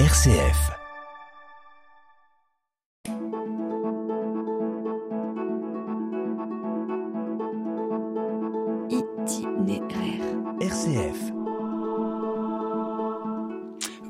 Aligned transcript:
RCF. 0.00 0.72
Itinéraire. 8.90 10.24
RCF. 10.60 11.30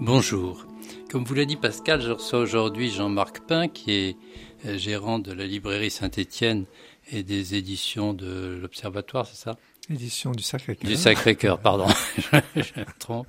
Bonjour. 0.01 0.66
Comme 1.11 1.25
vous 1.25 1.34
l'a 1.34 1.45
dit 1.45 1.57
Pascal, 1.57 2.01
je 2.01 2.12
reçois 2.12 2.39
aujourd'hui 2.39 2.89
Jean-Marc 2.91 3.41
Pin, 3.41 3.69
qui 3.69 3.93
est 3.93 4.16
euh, 4.64 4.79
gérant 4.79 5.19
de 5.19 5.32
la 5.35 5.45
librairie 5.45 5.91
Saint-Étienne 5.91 6.64
et 7.12 7.23
des 7.23 7.57
éditions 7.57 8.14
de 8.14 8.59
l'Observatoire, 8.59 9.27
c'est 9.27 9.37
ça? 9.37 9.57
Édition 9.91 10.32
du 10.32 10.43
Sacré-Cœur. 10.43 10.91
Du 10.91 10.96
Sacré-Cœur, 10.96 11.59
pardon, 11.59 11.87
je, 12.57 12.80
me 12.80 12.98
trompe. 12.98 13.27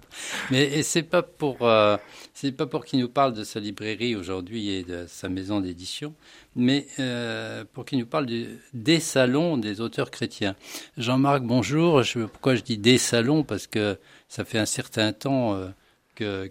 Mais 0.52 0.84
c'est 0.84 1.04
pas 1.04 1.22
pour 1.22 1.58
euh, 1.64 1.98
c'est 2.34 2.54
pas 2.54 2.66
pour 2.66 2.86
qu'il 2.86 3.00
nous 3.00 3.10
parle 3.10 3.34
de 3.34 3.44
sa 3.44 3.60
librairie 3.60 4.16
aujourd'hui 4.16 4.70
et 4.70 4.84
de 4.84 5.06
sa 5.08 5.28
maison 5.28 5.60
d'édition, 5.60 6.14
mais 6.56 6.88
euh, 7.00 7.66
pour 7.74 7.84
qu'il 7.84 8.00
nous 8.00 8.06
parle 8.06 8.26
du, 8.26 8.48
des 8.74 9.02
salons 9.02 9.58
des 9.58 9.82
auteurs 9.82 10.12
chrétiens. 10.12 10.56
Jean-Marc, 10.98 11.44
bonjour. 11.44 12.04
Je, 12.04 12.20
pourquoi 12.20 12.56
je 12.56 12.62
dis 12.62 12.78
des 12.78 12.98
salons? 12.98 13.44
Parce 13.44 13.68
que 13.68 14.00
ça 14.30 14.46
fait 14.46 14.60
un 14.60 14.66
certain 14.66 15.12
temps. 15.12 15.56
Euh, 15.56 15.68
que, 16.16 16.50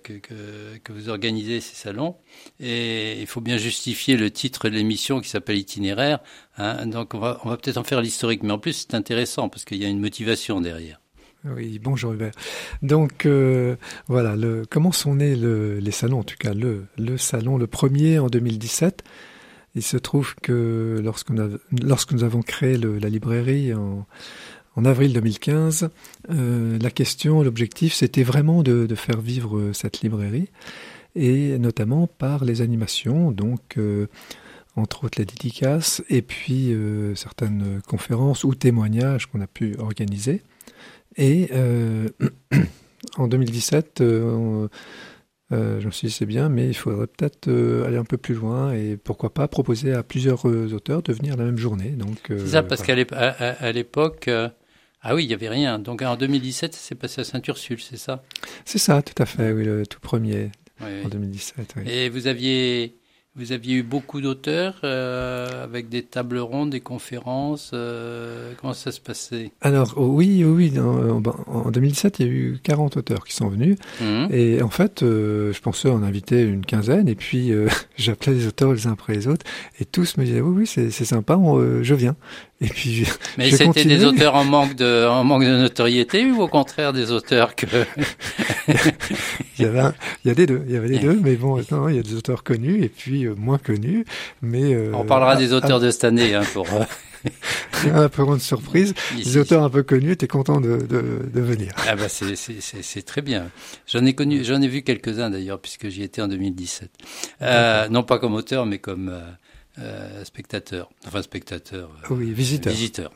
vous 0.90 1.08
organisez 1.08 1.60
ces 1.60 1.74
salons. 1.74 2.16
Et 2.60 3.20
il 3.20 3.26
faut 3.26 3.40
bien 3.40 3.56
justifier 3.56 4.16
le 4.16 4.30
titre 4.30 4.68
de 4.68 4.74
l'émission 4.74 5.20
qui 5.20 5.28
s'appelle 5.28 5.56
Itinéraire. 5.56 6.20
Hein. 6.58 6.86
Donc 6.86 7.14
on 7.14 7.18
va, 7.18 7.56
peut-être 7.56 7.78
en 7.78 7.84
faire 7.84 8.00
l'historique. 8.00 8.42
Mais 8.42 8.52
en 8.52 8.58
plus, 8.58 8.86
c'est 8.88 8.94
intéressant 8.94 9.48
parce 9.48 9.64
qu'il 9.64 9.78
y 9.78 9.84
a 9.84 9.88
une 9.88 10.00
motivation 10.00 10.60
derrière. 10.60 11.00
Oui, 11.44 11.78
bonjour 11.78 12.12
Hubert. 12.12 12.32
Donc 12.80 13.26
euh, 13.26 13.76
voilà, 14.06 14.34
comment 14.70 14.92
sont 14.92 15.16
nés 15.16 15.36
le, 15.36 15.78
les 15.78 15.90
salons, 15.90 16.20
en 16.20 16.24
tout 16.24 16.36
cas 16.38 16.54
le, 16.54 16.86
salon, 17.18 17.58
le 17.58 17.66
premier 17.66 18.18
en 18.18 18.28
2017 18.28 19.02
il 19.76 19.82
se 19.82 19.96
trouve 19.96 20.36
que 20.36 21.02
lorsque, 21.02 22.12
nous 22.12 22.22
avons 22.22 22.42
créé 22.42 22.78
la 22.78 23.08
librairie 23.08 23.74
en, 23.74 24.06
en 24.76 24.84
avril 24.84 25.12
2015, 25.12 25.90
euh, 26.30 26.78
la 26.80 26.90
question, 26.90 27.42
l'objectif, 27.42 27.94
c'était 27.94 28.24
vraiment 28.24 28.62
de, 28.62 28.86
de, 28.86 28.94
faire 28.94 29.20
vivre 29.20 29.70
cette 29.72 30.00
librairie, 30.00 30.48
et 31.14 31.58
notamment 31.58 32.06
par 32.06 32.44
les 32.44 32.60
animations, 32.60 33.30
donc 33.30 33.78
euh, 33.78 34.06
entre 34.76 35.04
autres 35.04 35.18
les 35.18 35.24
dédicaces, 35.24 36.02
et 36.08 36.22
puis 36.22 36.72
euh, 36.72 37.14
certaines 37.14 37.80
conférences 37.86 38.44
ou 38.44 38.54
témoignages 38.54 39.26
qu'on 39.26 39.40
a 39.40 39.46
pu 39.46 39.76
organiser. 39.78 40.42
Et 41.16 41.50
euh, 41.52 42.08
en 43.16 43.28
2017, 43.28 44.00
euh, 44.00 44.68
je 45.50 45.86
me 45.86 45.90
suis 45.92 46.08
dit 46.08 46.12
c'est 46.12 46.26
bien, 46.26 46.48
mais 46.48 46.66
il 46.66 46.74
faudrait 46.74 47.06
peut-être 47.06 47.48
aller 47.86 47.96
un 47.96 48.04
peu 48.04 48.16
plus 48.16 48.34
loin 48.34 48.72
et 48.72 48.96
pourquoi 48.96 49.32
pas 49.32 49.46
proposer 49.46 49.92
à 49.92 50.02
plusieurs 50.02 50.44
auteurs 50.46 51.02
de 51.02 51.12
venir 51.12 51.36
la 51.36 51.44
même 51.44 51.58
journée. 51.58 51.90
Donc 51.90 52.18
c'est 52.28 52.46
ça, 52.48 52.62
parce 52.64 52.82
voilà. 52.84 53.34
qu'à 53.34 53.72
l'époque. 53.72 54.28
Ah 55.06 55.14
oui, 55.14 55.24
il 55.24 55.28
n'y 55.28 55.34
avait 55.34 55.50
rien. 55.50 55.78
Donc 55.78 56.00
en 56.00 56.16
2017, 56.16 56.74
ça 56.74 56.80
s'est 56.80 56.94
passé 56.94 57.20
à 57.20 57.24
Saint-Ursule, 57.24 57.78
c'est 57.78 57.98
ça? 57.98 58.22
C'est 58.64 58.78
ça, 58.78 59.02
tout 59.02 59.22
à 59.22 59.26
fait, 59.26 59.52
oui, 59.52 59.64
le 59.64 59.86
tout 59.86 60.00
premier 60.00 60.50
oui, 60.80 61.04
en 61.04 61.08
2017. 61.08 61.74
Oui. 61.76 61.82
Et 61.86 62.08
vous 62.08 62.26
aviez, 62.26 62.96
vous 63.36 63.52
aviez 63.52 63.74
eu 63.74 63.82
beaucoup 63.82 64.22
d'auteurs 64.22 64.80
euh, 64.82 65.62
avec 65.62 65.90
des 65.90 66.04
tables 66.04 66.38
rondes, 66.38 66.70
des 66.70 66.80
conférences. 66.80 67.72
Euh, 67.74 68.54
comment 68.58 68.72
ça 68.72 68.92
se 68.92 69.00
passait? 69.00 69.52
Alors 69.60 69.92
oh, 69.98 70.06
oui, 70.06 70.42
oui, 70.42 70.72
en, 70.78 71.22
en, 71.48 71.70
2017, 71.70 72.20
il 72.20 72.26
y 72.26 72.28
a 72.30 72.32
eu 72.32 72.58
40 72.62 72.96
auteurs 72.96 73.26
qui 73.26 73.34
sont 73.34 73.48
venus. 73.48 73.76
Mmh. 74.00 74.28
Et 74.30 74.62
en 74.62 74.70
fait, 74.70 75.02
euh, 75.02 75.52
je 75.52 75.60
pensais 75.60 75.90
en 75.90 76.02
inviter 76.02 76.40
une 76.40 76.64
quinzaine. 76.64 77.08
Et 77.08 77.14
puis 77.14 77.52
j'appelais 77.98 78.32
les 78.32 78.46
auteurs 78.46 78.72
les 78.72 78.86
uns 78.86 78.92
après 78.92 79.14
les 79.14 79.28
autres. 79.28 79.44
Et 79.80 79.84
tous 79.84 80.16
me 80.16 80.24
disaient 80.24 80.40
oui, 80.40 80.60
oui, 80.60 80.66
c'est 80.66 80.90
sympa, 81.04 81.36
on, 81.36 81.82
je 81.82 81.94
viens. 81.94 82.16
Et 82.64 82.68
puis, 82.68 83.06
Mais 83.36 83.50
c'était 83.50 83.84
des 83.84 84.04
auteurs 84.06 84.34
en 84.34 84.44
manque 84.44 84.74
de, 84.74 85.06
en 85.06 85.22
manque 85.22 85.44
de 85.44 85.56
notoriété 85.56 86.24
ou 86.24 86.40
au 86.40 86.48
contraire 86.48 86.94
des 86.94 87.10
auteurs 87.10 87.54
que. 87.54 87.66
il 88.68 89.64
y 89.64 89.64
avait, 89.66 89.80
un, 89.80 89.94
il 90.24 90.28
y 90.28 90.30
a 90.30 90.34
des 90.34 90.46
deux, 90.46 90.62
il 90.66 90.72
y 90.72 90.76
avait 90.76 90.88
les 90.88 90.98
deux, 90.98 91.20
mais 91.22 91.34
bon, 91.36 91.60
non, 91.70 91.90
il 91.90 91.96
y 91.96 91.98
a 91.98 92.02
des 92.02 92.14
auteurs 92.14 92.42
connus 92.42 92.82
et 92.82 92.88
puis 92.88 93.26
euh, 93.26 93.34
moins 93.36 93.58
connus. 93.58 94.06
Mais 94.40 94.74
euh, 94.74 94.92
on 94.94 95.04
parlera 95.04 95.36
des 95.36 95.52
auteurs 95.52 95.76
à, 95.76 95.80
de 95.80 95.90
cette 95.90 96.04
année 96.04 96.34
hein, 96.34 96.42
pour. 96.54 96.66
un 97.92 98.08
peu 98.08 98.24
grande 98.24 98.40
surprise. 98.40 98.94
Les 99.16 99.36
auteurs 99.36 99.62
un 99.62 99.70
peu 99.70 99.82
connus 99.82 100.12
étaient 100.12 100.26
contents 100.26 100.60
de, 100.60 100.78
de, 100.78 101.28
de 101.32 101.40
venir. 101.40 101.72
Ah 101.86 101.96
bah 101.96 102.08
c'est, 102.08 102.34
c'est, 102.36 102.60
c'est 102.60 103.02
très 103.02 103.20
bien. 103.20 103.50
J'en 103.86 104.04
ai 104.06 104.14
connu, 104.14 104.42
j'en 104.42 104.62
ai 104.62 104.68
vu 104.68 104.82
quelques-uns 104.82 105.28
d'ailleurs 105.28 105.60
puisque 105.60 105.88
j'y 105.88 106.02
étais 106.02 106.22
en 106.22 106.28
2017. 106.28 106.90
Euh, 107.42 107.88
non 107.88 108.02
pas 108.02 108.18
comme 108.18 108.34
auteur, 108.34 108.64
mais 108.64 108.78
comme 108.78 109.12
euh, 109.78 110.20
euh, 110.20 110.24
spectateur, 110.24 110.90
enfin 111.06 111.22
spectateur. 111.22 111.90
Euh, 112.10 112.14
oui, 112.14 112.32
visiteur. 112.32 112.72
Visiteur. 112.72 113.12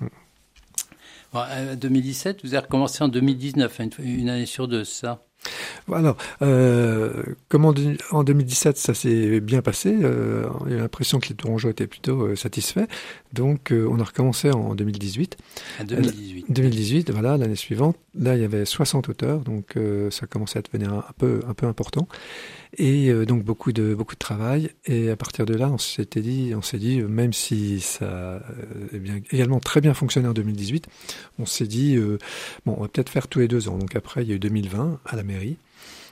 Bon, 1.32 1.41
euh, 1.50 1.76
2017, 1.76 2.41
vous 2.42 2.54
avez 2.54 2.64
recommencé 2.64 3.04
en 3.04 3.08
2019, 3.08 3.78
une, 3.80 3.91
une 3.98 4.28
année 4.28 4.46
sur 4.46 4.66
deux, 4.66 4.84
ça 4.84 5.22
alors, 5.91 6.16
euh, 6.42 7.22
comme 7.48 7.64
en, 7.64 7.74
en, 8.10 8.24
2017, 8.24 8.76
ça 8.76 8.92
s'est 8.92 9.41
bien 9.41 9.62
passé, 9.62 9.96
euh, 10.02 10.48
a 10.66 10.69
l'impression 10.69 11.19
que 11.19 11.28
les 11.28 11.34
tourangeaux 11.34 11.70
étaient 11.70 11.86
plutôt 11.86 12.22
euh, 12.22 12.36
satisfaits, 12.36 12.86
donc 13.32 13.72
euh, 13.72 13.88
on 13.90 13.98
a 13.98 14.04
recommencé 14.04 14.50
en 14.50 14.75
2018. 14.75 15.38
En 15.80 15.84
2018. 15.84 16.46
2018, 16.50 17.10
voilà, 17.10 17.36
l'année 17.36 17.56
suivante. 17.56 17.96
Là, 18.19 18.36
il 18.36 18.42
y 18.42 18.44
avait 18.44 18.64
60 18.64 19.08
auteurs, 19.08 19.40
donc 19.40 19.76
euh, 19.76 20.10
ça 20.10 20.26
commençait 20.26 20.58
à 20.58 20.62
devenir 20.62 20.92
un 20.92 21.04
peu, 21.16 21.40
un 21.48 21.54
peu 21.54 21.66
important. 21.66 22.06
Et 22.76 23.08
euh, 23.08 23.24
donc 23.24 23.44
beaucoup 23.44 23.72
de, 23.72 23.94
beaucoup 23.94 24.14
de 24.14 24.18
travail. 24.18 24.70
Et 24.84 25.10
à 25.10 25.16
partir 25.16 25.46
de 25.46 25.54
là, 25.54 25.68
on 25.70 25.78
s'était 25.78 26.20
dit, 26.20 26.52
on 26.54 26.62
s'est 26.62 26.78
dit, 26.78 27.00
même 27.02 27.32
si 27.32 27.80
ça 27.80 28.36
a 28.36 28.42
bien, 28.92 29.20
également 29.30 29.60
très 29.60 29.80
bien 29.80 29.94
fonctionné 29.94 30.28
en 30.28 30.34
2018, 30.34 30.86
on 31.38 31.46
s'est 31.46 31.66
dit, 31.66 31.96
bon, 32.66 32.74
on 32.76 32.82
va 32.82 32.88
peut-être 32.88 33.10
faire 33.10 33.28
tous 33.28 33.38
les 33.38 33.48
deux 33.48 33.68
ans. 33.68 33.78
Donc 33.78 33.96
après, 33.96 34.22
il 34.22 34.28
y 34.28 34.32
a 34.32 34.36
eu 34.36 34.40
2020 34.40 35.00
à 35.04 35.16
la 35.16 35.22
mairie. 35.22 35.56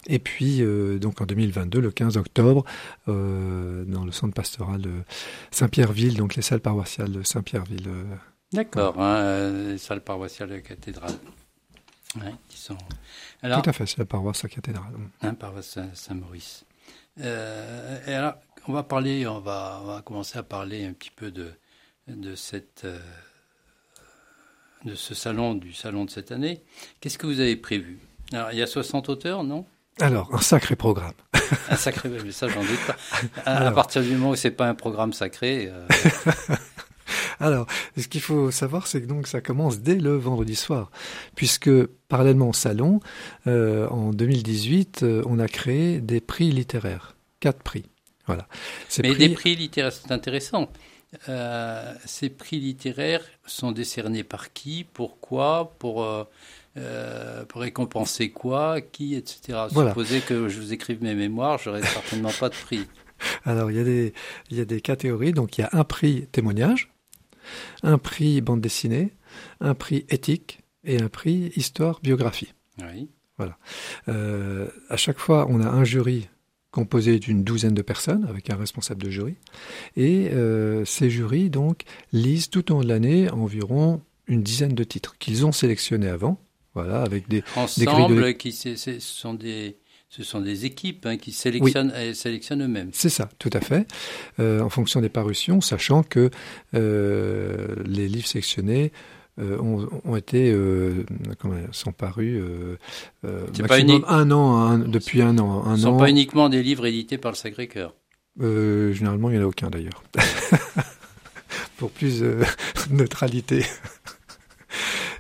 Et 0.09 0.19
puis, 0.19 0.63
euh, 0.63 0.99
donc 0.99 1.21
en 1.21 1.27
2022, 1.27 1.81
le 1.81 1.91
15 1.91 2.17
octobre, 2.17 2.65
euh, 3.09 3.85
dans 3.85 4.05
le 4.05 4.13
centre 4.13 4.35
pastoral 4.35 4.81
de 4.81 4.93
Saint-Pierreville, 5.51 6.17
donc 6.17 6.37
les 6.37 6.43
salles 6.43 6.61
paroissiales 6.61 7.11
de 7.11 7.23
Saint-Pierreville. 7.23 7.89
Euh, 7.89 8.05
D'accord, 8.53 9.01
hein, 9.01 9.51
les 9.51 9.79
salles 9.79 10.03
paroissiales 10.03 10.51
de 10.51 10.55
la 10.55 10.61
cathédrale. 10.61 11.15
Ouais, 12.17 12.33
qui 12.49 12.59
sont... 12.59 12.79
alors, 13.43 13.63
Tout 13.63 13.71
à 13.71 13.73
fait, 13.73 13.87
c'est 13.87 13.99
la 13.99 14.05
paroisse 14.07 14.45
à 14.45 14.49
cathédrale. 14.49 14.93
Hein, 15.23 15.35
paroisse 15.35 15.79
Saint-Maurice. 15.95 16.65
Euh, 17.21 17.99
et 18.07 18.15
alors, 18.15 18.35
on 18.69 18.73
va 18.73 18.83
parler, 18.83 19.27
on 19.27 19.41
va, 19.41 19.81
on 19.83 19.87
va 19.87 20.03
commencer 20.03 20.39
à 20.39 20.43
parler 20.43 20.85
un 20.85 20.93
petit 20.93 21.11
peu 21.15 21.31
de, 21.31 21.53
de 22.09 22.35
cette. 22.35 22.87
de 24.85 24.95
ce 24.95 25.15
salon, 25.15 25.55
du 25.55 25.73
salon 25.73 26.05
de 26.05 26.11
cette 26.11 26.33
année. 26.33 26.63
Qu'est-ce 27.01 27.19
que 27.19 27.27
vous 27.27 27.41
avez 27.41 27.57
prévu? 27.57 27.99
Alors, 28.33 28.53
il 28.53 28.59
y 28.59 28.63
a 28.63 28.67
60 28.67 29.09
auteurs, 29.09 29.45
non? 29.45 29.67
Alors, 30.01 30.35
un 30.35 30.41
sacré 30.41 30.77
programme. 30.77 31.15
un 31.71 31.77
sacré, 31.77 32.09
mais 32.09 32.33
ça, 32.33 32.49
j'en 32.49 32.61
doute 32.61 32.87
pas. 32.87 32.97
À, 33.47 33.57
Alors, 33.57 33.69
à 33.69 33.73
partir 33.73 34.03
du 34.03 34.13
moment 34.13 34.31
où 34.31 34.37
c'est 34.37 34.51
pas 34.51 34.69
un 34.69 34.75
programme 34.75 35.13
sacré. 35.13 35.71
Euh... 35.71 35.87
Alors, 37.41 37.67
ce 37.97 38.09
qu'il 38.09 38.21
faut 38.21 38.51
savoir, 38.51 38.87
c'est 38.87 39.03
que 39.03 39.07
donc 39.07 39.27
ça 39.27 39.41
commence 39.41 39.81
dès 39.81 39.97
le 39.97 40.17
vendredi 40.17 40.57
soir, 40.57 40.91
puisque 41.35 41.71
parallèlement 42.09 42.51
au 42.51 42.53
salon, 42.53 43.01
euh, 43.47 43.89
en 43.89 44.11
2018, 44.11 45.03
euh, 45.03 45.23
on 45.27 45.39
a 45.39 45.49
créé 45.49 46.01
des 46.01 46.21
prix 46.21 46.51
littéraires, 46.51 47.17
quatre 47.41 47.63
prix. 47.63 47.85
Voilà. 48.27 48.49
Ces 48.89 49.03
mais 49.03 49.11
prix... 49.11 49.29
des 49.29 49.35
prix 49.35 49.57
littéraires, 49.57 49.93
c'est 49.93 50.13
intéressant. 50.13 50.71
Euh, 51.29 51.95
ces 52.05 52.29
prix 52.31 52.59
littéraires 52.59 53.25
sont 53.47 53.73
décernés 53.73 54.25
par 54.25 54.53
qui 54.53 54.85
Pourquoi 54.85 55.73
Pour 55.79 56.05
euh, 56.79 57.47
pour 57.47 57.63
récompenser 57.63 58.29
quoi, 58.29 58.83
qui, 58.83 59.15
etc. 59.15 59.61
Voilà. 59.71 59.91
Supposer 59.91 60.21
que 60.21 60.49
je 60.49 60.61
vous 60.61 60.75
écrive 60.75 61.03
mes 61.03 61.15
mémoires, 61.15 61.59
j'aurais 61.59 61.83
certainement 61.83 62.33
pas 62.39 62.51
de 62.51 62.55
prix. 62.55 62.87
Alors, 63.47 63.71
il 63.71 63.79
y, 63.79 63.81
a 63.81 63.85
des, 63.85 64.13
il 64.51 64.59
y 64.59 64.61
a 64.61 64.67
des 64.67 64.83
catégories. 64.83 65.33
Donc, 65.33 65.57
il 65.57 65.63
y 65.63 65.65
a 65.65 65.71
un 65.73 65.85
prix 65.85 66.27
témoignage, 66.33 66.93
un 67.83 67.99
prix 67.99 68.41
bande 68.41 68.61
dessinée, 68.61 69.13
un 69.61 69.75
prix 69.75 70.07
éthique 70.09 70.61
et 70.85 71.01
un 71.01 71.09
prix 71.09 71.53
histoire-biographie. 71.57 72.53
Oui. 72.79 73.09
Voilà. 73.39 73.59
Euh, 74.09 74.69
à 74.89 74.97
chaque 74.97 75.19
fois, 75.19 75.47
on 75.51 75.61
a 75.61 75.69
un 75.69 75.85
jury 75.85 76.29
composé 76.71 77.19
d'une 77.19 77.43
douzaine 77.43 77.75
de 77.75 77.83
personnes 77.83 78.27
avec 78.29 78.51
un 78.51 78.57
responsable 78.57 79.03
de 79.03 79.11
jury. 79.11 79.37
Et 79.97 80.29
euh, 80.33 80.85
ces 80.85 81.11
jurys, 81.11 81.51
donc, 81.51 81.83
lisent 82.13 82.51
tout 82.51 82.71
au 82.71 82.75
long 82.77 82.83
de 82.83 82.89
l'année 82.89 83.31
environ 83.31 84.03
une 84.27 84.43
dizaine 84.43 84.75
de 84.75 84.85
titres 84.85 85.17
qu'ils 85.19 85.47
ont 85.47 85.53
sélectionnés 85.53 86.09
avant 86.09 86.39
voilà, 86.77 87.01
avec 87.01 87.27
des, 87.27 87.43
Ensemble, 87.57 88.15
des 88.15 88.23
de... 88.23 88.31
qui 88.33 88.53
ce 88.53 89.01
sont 89.01 89.33
des 89.33 89.79
ce 90.17 90.23
sont 90.23 90.41
des 90.41 90.65
équipes 90.65 91.05
hein, 91.05 91.19
qui 91.19 91.31
sélectionnent, 91.31 91.93
oui. 91.95 92.15
sélectionnent 92.15 92.63
eux-mêmes. 92.63 92.89
C'est 92.93 93.11
ça, 93.11 93.29
tout 93.39 93.51
à 93.53 93.61
fait. 93.61 93.87
Euh, 94.41 94.61
en 94.63 94.71
fonction 94.71 95.03
des 95.03 95.11
parutions, 95.11 95.61
sachant 95.61 96.03
que 96.03 96.31
euh, 96.75 97.77
les 97.85 98.09
livres 98.09 98.27
sélectionnés 98.27 98.93
ont, 99.39 100.17
été 100.17 100.57
sont 101.73 101.93
parus 101.93 102.43
maximum 103.23 104.03
un 104.09 104.31
an 104.31 104.79
depuis 104.79 105.21
un 105.21 105.37
an. 105.37 105.63
Ce 105.67 105.71
ne 105.73 105.77
sont 105.77 105.99
pas 105.99 106.09
uniquement 106.09 106.49
des 106.49 106.63
livres 106.63 106.87
édités 106.87 107.19
par 107.19 107.33
le 107.33 107.37
Sacré-Cœur. 107.37 107.95
généralement, 108.41 109.29
il 109.29 109.35
n'y 109.35 109.39
en 109.39 109.45
a 109.45 109.47
aucun 109.47 109.69
d'ailleurs. 109.69 110.03
Pour 111.77 111.91
plus 111.91 112.21
de 112.21 112.39
neutralité. 112.91 113.67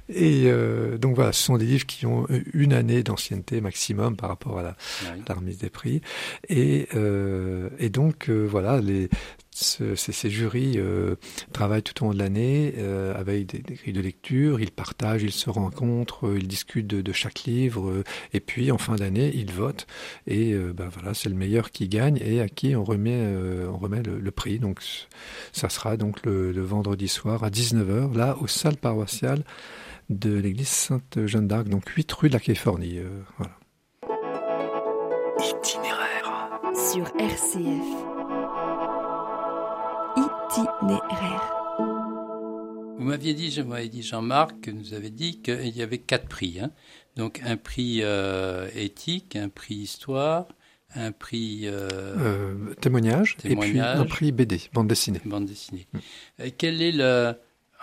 Et 0.08 0.44
euh, 0.47 0.99
donc 0.99 1.17
voilà, 1.17 1.32
ce 1.32 1.43
sont 1.43 1.56
des 1.56 1.64
livres 1.64 1.87
qui 1.87 2.06
ont 2.06 2.26
une 2.55 2.73
année 2.73 3.03
d'ancienneté 3.03 3.61
maximum 3.61 4.17
par 4.17 4.29
rapport 4.29 4.58
à 4.58 4.62
la, 4.62 4.76
remise 5.35 5.58
des 5.58 5.70
prix. 5.70 6.00
Et, 6.49 6.88
euh, 6.94 7.69
et 7.79 7.88
donc 7.91 8.29
euh, 8.29 8.47
voilà, 8.49 8.81
les, 8.81 9.08
ces, 9.50 9.97
ces, 9.97 10.31
jurys 10.31 10.79
travaillent 11.53 11.82
tout 11.82 12.05
au 12.05 12.08
long 12.08 12.12
de 12.12 12.19
l'année 12.19 12.75
avec 13.17 13.47
des, 13.47 13.61
grilles 13.61 13.94
de 13.94 14.03
lecture, 14.03 14.61
ils 14.61 14.70
partagent, 14.70 15.23
ils 15.23 15.32
se 15.32 15.49
rencontrent, 15.49 16.31
ils 16.37 16.47
discutent 16.47 16.87
de, 16.87 17.00
de 17.00 17.12
chaque 17.12 17.44
livre, 17.44 18.05
et 18.35 18.41
puis 18.41 18.70
en 18.70 18.76
fin 18.76 18.97
d'année, 18.97 19.32
ils 19.35 19.50
votent. 19.50 19.87
Et 20.26 20.55
ben 20.55 20.91
voilà, 20.93 21.14
c'est 21.14 21.31
le 21.31 21.35
meilleur 21.35 21.70
qui 21.70 21.88
gagne 21.88 22.19
et 22.23 22.43
à 22.43 22.50
qui 22.50 22.76
on 22.76 22.85
remet, 22.85 23.35
on 23.67 23.79
remet 23.79 24.02
le, 24.02 24.19
le, 24.19 24.31
prix. 24.31 24.59
Donc 24.59 24.81
ça 25.52 25.70
sera 25.70 25.97
donc 25.97 26.26
le, 26.26 26.52
le 26.52 26.62
vendredi 26.62 27.09
soir 27.09 27.43
à 27.43 27.49
19h, 27.49 28.14
là, 28.14 28.37
aux 28.38 28.49
salles 28.49 28.76
paroissiales 28.76 29.43
de 30.11 30.32
l'église 30.35 30.69
Sainte-Jeanne 30.69 31.49
d'Arc, 31.49 31.69
donc 31.69 31.88
8 31.88 32.12
rue 32.12 32.29
de 32.29 32.35
la 32.35 32.41
Californie. 32.41 32.99
Euh, 32.99 33.23
voilà. 33.38 33.58
Itinéraire. 35.38 36.61
Sur 36.75 37.06
RCF. 37.19 38.06
Itinéraire. 40.17 41.53
Vous 42.99 43.05
m'aviez 43.05 43.35
dit, 43.35 43.50
je 43.50 43.61
m'avais 43.62 43.88
dit 43.88 44.03
Jean-Marc, 44.03 44.61
que 44.62 44.70
nous 44.70 44.94
avait 44.94 45.11
dit 45.11 45.43
qu'il 45.43 45.76
y 45.76 45.82
avait 45.82 45.99
quatre 45.99 46.29
prix. 46.29 46.59
Hein. 46.61 46.70
Donc 47.17 47.43
un 47.44 47.56
prix 47.56 48.00
euh, 48.02 48.69
éthique, 48.75 49.37
un 49.37 49.49
prix 49.49 49.75
histoire, 49.75 50.47
un 50.94 51.12
prix 51.12 51.62
euh, 51.64 52.75
témoignage, 52.81 53.37
et 53.44 53.55
puis 53.55 53.79
un 53.81 54.05
prix 54.05 54.32
BD, 54.32 54.61
bande 54.73 54.88
dessinée. 54.88 55.20
Bande 55.25 55.47
dessinée. 55.47 55.87
Mm. 55.93 56.44
Quel 56.56 56.81
est 56.81 56.93
le 56.93 57.35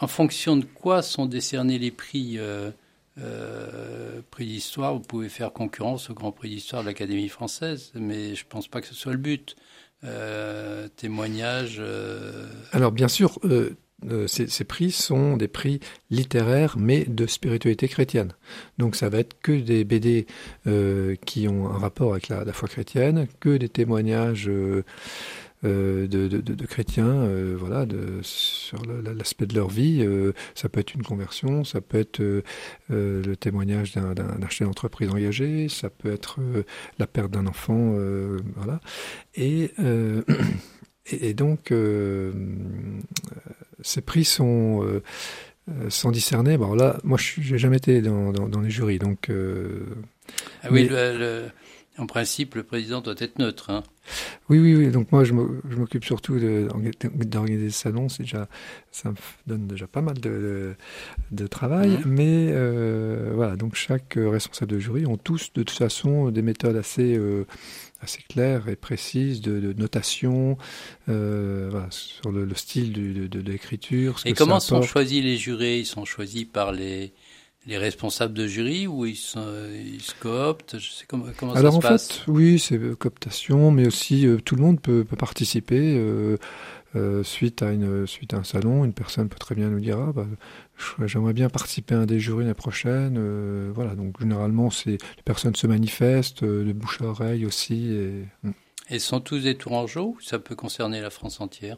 en 0.04 0.08
fonction 0.08 0.58
de 0.58 0.66
quoi 0.66 1.02
sont 1.02 1.26
décernés 1.26 1.80
les 1.80 1.90
prix 1.90 2.38
euh, 2.38 2.72
euh, 3.20 4.20
prix 4.32 4.46
d'histoire 4.46 4.94
Vous 4.94 5.00
pouvez 5.00 5.30
faire 5.30 5.54
concurrence 5.54 6.10
au 6.10 6.14
Grand 6.14 6.34
Prix 6.34 6.50
d'histoire 6.50 6.82
de 6.82 6.88
l'Académie 6.88 7.30
française, 7.30 7.92
mais 7.96 8.36
je 8.36 8.44
ne 8.44 8.50
pense 8.50 8.68
pas 8.68 8.82
que 8.82 8.88
ce 8.88 8.96
soit 8.96 9.14
le 9.14 9.18
but. 9.18 9.56
Euh, 10.04 10.90
témoignage. 10.98 11.82
Alors 12.74 12.92
bien 12.92 13.08
sûr, 13.08 13.40
ces, 14.28 14.48
ces, 14.48 14.64
prix 14.66 14.92
sont 14.92 15.38
des 15.38 15.48
prix 15.48 15.80
littéraires, 16.10 16.76
mais 16.78 17.06
de 17.06 17.26
spiritualité 17.26 17.88
chrétienne. 17.88 18.34
Donc 18.78 18.98
ça 18.98 19.08
va 19.08 19.20
être 19.20 19.40
que 19.42 19.54
des 19.54 19.86
BD 19.86 20.28
qui 21.26 21.48
ont 21.48 21.70
un 21.70 21.78
rapport 21.78 22.12
avec 22.12 22.28
la, 22.28 22.52
foi 22.52 22.68
chrétienne, 22.68 23.28
que 23.40 23.56
des 23.56 23.70
témoignages 23.70 24.50
euh, 24.50 24.84
de, 25.63 26.27
de, 26.27 26.27
de, 26.27 26.65
chrétiens, 26.65 27.07
euh, 27.07 27.56
voilà, 27.57 27.86
de, 27.86 28.19
sur 28.21 28.81
l'aspect 28.86 29.45
de 29.45 29.56
leur 29.56 29.69
vie. 29.69 30.01
Euh, 30.01 30.33
ça 30.56 30.69
peut 30.69 30.80
être 30.80 30.94
une 30.94 31.04
conversion, 31.04 31.63
ça 31.63 31.81
peut 31.81 32.00
être 32.00 32.21
le 32.89 33.36
témoignage 33.36 33.94
d'un 33.94 34.50
chef 34.50 34.68
d'entreprise 34.68 35.10
engagé, 35.10 35.69
ça 35.69 35.89
peut 35.89 36.12
être 36.12 36.39
la 37.00 37.07
perte 37.07 37.31
d'un 37.31 37.48
enfant, 37.48 37.95
voilà. 38.56 38.80
Et, 39.36 39.71
et, 41.12 41.33
donc, 41.33 41.74
ces 43.81 44.01
prix 44.01 44.25
sont 44.25 45.01
sont 45.88 46.12
discernés. 46.12 46.57
Bon 46.57 46.75
là, 46.75 46.98
moi, 47.04 47.18
je 47.18 47.54
n'ai 47.54 47.57
jamais 47.57 47.77
été 47.77 48.01
dans, 48.01 48.33
dans, 48.33 48.50
dans, 48.50 48.59
les 48.59 48.69
jurys, 48.69 49.00
donc. 49.00 49.30
ah 50.63 50.68
oui, 50.71 50.88
le, 50.89 51.48
en 52.00 52.07
principe, 52.07 52.56
le 52.56 52.63
président 52.63 53.01
doit 53.01 53.16
être 53.19 53.38
neutre. 53.38 53.69
Hein. 53.69 53.84
Oui, 54.50 54.57
oui, 54.57 54.75
oui. 54.75 54.88
Donc 54.88 55.12
moi, 55.12 55.24
je 55.24 55.34
m'occupe 55.34 56.04
surtout 56.04 56.40
d'organiser 56.40 57.69
ce 57.69 57.80
salon. 57.80 58.07
Déjà, 58.18 58.48
ça 58.92 59.12
me 59.12 59.16
donne 59.45 59.68
déjà 59.68 59.86
pas 59.86 60.01
mal 60.01 60.19
de, 60.19 60.74
de, 61.31 61.48
travail. 61.48 61.90
Mmh. 61.90 62.01
Mais 62.06 62.48
euh, 62.50 63.31
voilà, 63.36 63.56
donc 63.56 63.75
chaque 63.75 64.16
responsable 64.18 64.72
de 64.72 64.80
jury 64.80 65.06
ont 65.06 65.18
tous, 65.18 65.54
de 65.54 65.62
toute 65.62 65.78
façon, 65.78 66.31
des 66.31 66.42
méthodes 66.42 66.75
assez, 66.75 67.16
euh, 67.16 67.45
assez 68.01 68.24
claires 68.28 68.69
et 68.69 68.75
précises 68.75 69.42
de, 69.42 69.74
notation 69.74 70.57
euh, 71.10 71.68
voilà, 71.69 71.88
sur 71.92 72.31
le, 72.31 72.54
style 72.56 72.92
de, 72.92 73.40
l'écriture. 73.40 74.19
Et 74.25 74.34
comment 74.34 74.60
sont 74.60 74.81
choisis 74.81 75.24
les 75.24 75.38
jurés? 75.38 75.80
Ils 75.80 75.86
sont 75.86 76.06
choisis 76.06 76.45
par 76.45 76.72
les 76.72 77.13
les 77.65 77.77
responsables 77.77 78.33
de 78.33 78.45
jury 78.48 78.88
ou 78.88 79.06
ils, 79.06 79.15
sont, 79.15 79.45
ils 79.74 80.01
se 80.01 80.13
cooptent 80.19 80.77
Je 80.80 80.92
sais 80.92 81.06
comment, 81.07 81.25
comment 81.38 81.54
Alors 81.54 81.81
ça 81.81 81.98
se 81.98 82.12
en 82.12 82.15
fait, 82.15 82.31
oui, 82.31 82.60
c'est 82.60 82.80
cooptation, 82.98 83.71
mais 83.71 83.88
aussi 83.88 84.27
euh, 84.27 84.38
tout 84.38 84.56
le 84.56 84.62
monde 84.62 84.81
peut, 84.81 85.04
peut 85.04 85.15
participer. 85.15 85.95
Euh, 85.98 86.38
euh, 86.95 87.24
suite, 87.24 87.63
à 87.63 87.71
une, 87.71 88.06
suite 88.06 88.36
à 88.36 88.38
un 88.38 88.44
salon, 88.44 88.86
une 88.86 88.94
personne 88.94 89.27
peut 89.27 89.39
très 89.39 89.56
bien 89.56 89.69
nous 89.69 89.80
dire 89.80 89.98
ah, 89.98 90.12
bah, 90.13 90.27
j'aimerais 91.06 91.33
bien 91.33 91.50
participer 91.50 91.95
à 91.95 92.00
un 92.00 92.06
des 92.06 92.19
jurys 92.19 92.44
l'année 92.44 92.54
prochaine. 92.54 93.15
Euh, 93.18 93.71
voilà, 93.74 93.95
donc 93.95 94.19
généralement, 94.19 94.69
c'est 94.69 94.92
les 94.92 95.24
personnes 95.25 95.56
se 95.56 95.66
manifestent, 95.66 96.44
de 96.44 96.71
bouche 96.74 97.01
à 97.01 97.06
oreille 97.06 97.45
aussi. 97.45 97.94
Et, 97.94 98.25
hmm. 98.44 98.51
et 98.89 99.00
sont 99.00 99.21
tous 99.21 99.39
des 99.39 99.56
tourangeaux 99.56 100.16
ou 100.18 100.21
ça 100.21 100.38
peut 100.38 100.56
concerner 100.56 101.01
la 101.01 101.09
France 101.09 101.42
entière? 101.42 101.77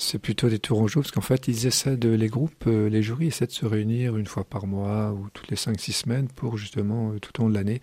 C'est 0.00 0.18
plutôt 0.18 0.48
des 0.48 0.58
tourangeaux 0.58 1.02
parce 1.02 1.12
qu'en 1.12 1.20
fait, 1.20 1.46
ils 1.46 1.66
essaient 1.66 1.96
de, 1.96 2.08
les 2.08 2.28
groupes, 2.28 2.64
euh, 2.66 2.88
les 2.88 3.02
jurys 3.02 3.26
essaient 3.26 3.46
de 3.46 3.52
se 3.52 3.66
réunir 3.66 4.16
une 4.16 4.26
fois 4.26 4.44
par 4.44 4.66
mois 4.66 5.12
ou 5.12 5.28
toutes 5.34 5.50
les 5.50 5.56
5-6 5.56 5.92
semaines 5.92 6.28
pour 6.28 6.56
justement 6.56 7.12
euh, 7.12 7.18
tout 7.18 7.38
au 7.38 7.44
long 7.44 7.50
de 7.50 7.54
l'année 7.54 7.82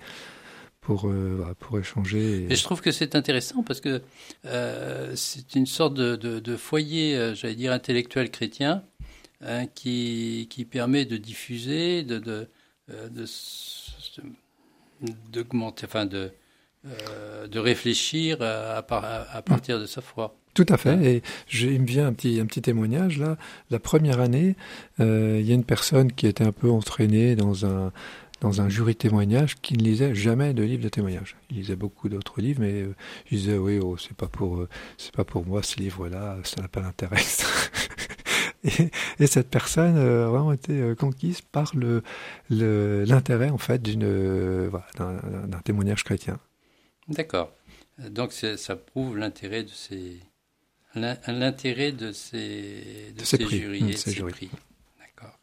pour, 0.81 1.07
euh, 1.07 1.55
pour 1.59 1.77
échanger. 1.77 2.47
Et... 2.49 2.55
je 2.55 2.63
trouve 2.63 2.81
que 2.81 2.91
c'est 2.91 3.15
intéressant 3.15 3.61
parce 3.61 3.81
que 3.81 4.01
c'est 5.15 5.55
une 5.55 5.67
sorte 5.67 5.93
de, 5.93 6.55
foyer, 6.55 7.35
j'allais 7.35 7.55
dire, 7.55 7.71
intellectuel 7.71 8.31
chrétien 8.31 8.83
hein, 9.41 9.67
qui, 9.67 10.47
qui 10.49 10.65
permet 10.65 11.05
de 11.05 11.17
diffuser, 11.17 12.01
de, 12.01 12.47
d'augmenter, 15.31 15.85
enfin 15.85 16.07
de, 16.07 16.31
de 16.83 17.59
réfléchir 17.59 18.41
à, 18.41 18.77
à 18.77 19.41
partir 19.43 19.79
de 19.79 19.85
sa 19.85 20.01
foi. 20.01 20.35
Tout 20.57 20.65
à 20.69 20.77
fait. 20.77 21.05
Et 21.05 21.21
il 21.53 21.81
me 21.81 21.85
vient 21.85 22.07
un 22.07 22.13
petit, 22.13 22.39
un 22.39 22.47
petit 22.47 22.63
témoignage 22.63 23.19
là. 23.19 23.37
La 23.69 23.77
première 23.77 24.19
année, 24.19 24.55
euh, 24.99 25.37
il 25.39 25.45
y 25.45 25.51
a 25.51 25.53
une 25.53 25.63
personne 25.63 26.11
qui 26.11 26.25
était 26.25 26.43
un 26.43 26.51
peu 26.51 26.71
entraînée 26.71 27.35
dans 27.35 27.67
un 27.67 27.91
dans 28.41 28.59
un 28.59 28.67
jury 28.67 28.93
de 28.93 28.97
témoignage 28.97 29.57
qui 29.61 29.77
ne 29.77 29.83
lisait 29.83 30.15
jamais 30.15 30.55
de 30.55 30.63
livre 30.63 30.81
de 30.81 30.89
témoignage. 30.89 31.35
Il 31.51 31.57
lisait 31.57 31.75
beaucoup 31.75 32.09
d'autres 32.09 32.41
livres, 32.41 32.61
mais 32.61 32.81
euh, 32.81 32.95
il 33.29 33.37
disait 33.37 33.59
oui, 33.59 33.77
oh, 33.77 33.97
c'est 33.97 34.17
pas 34.17 34.25
pour 34.25 34.57
euh, 34.57 34.67
c'est 34.97 35.13
pas 35.13 35.23
pour 35.23 35.45
moi 35.45 35.61
ce 35.61 35.75
livre-là, 35.75 36.37
ça 36.43 36.59
n'a 36.59 36.67
pas 36.67 36.81
d'intérêt. 36.81 37.21
et, 38.63 38.89
et, 39.19 39.27
cette 39.27 39.51
personne 39.51 39.95
a 39.95 40.25
vraiment 40.25 40.53
été 40.53 40.95
conquise 40.97 41.41
par 41.41 41.71
le 41.75 42.01
l'intérêt 42.49 43.51
en 43.51 43.59
fait 43.59 43.79
d'une 43.79 44.69
voilà, 44.69 44.87
d'un 45.45 45.59
témoignage 45.59 46.03
chrétien. 46.03 46.39
D'accord. 47.09 47.53
Donc 48.09 48.31
ça 48.31 48.75
prouve 48.75 49.17
l'intérêt 49.17 49.61
de 49.61 49.69
ces 49.69 50.19
l'intérêt 50.95 51.91
de 51.91 52.11
ces, 52.11 53.13
de 53.17 53.23
ces, 53.23 53.47
jurys 53.47 53.83
mmh, 53.83 53.89
et 53.89 53.95
ces, 53.95 54.23
prix. 54.23 54.49
D'accord. 54.99 55.37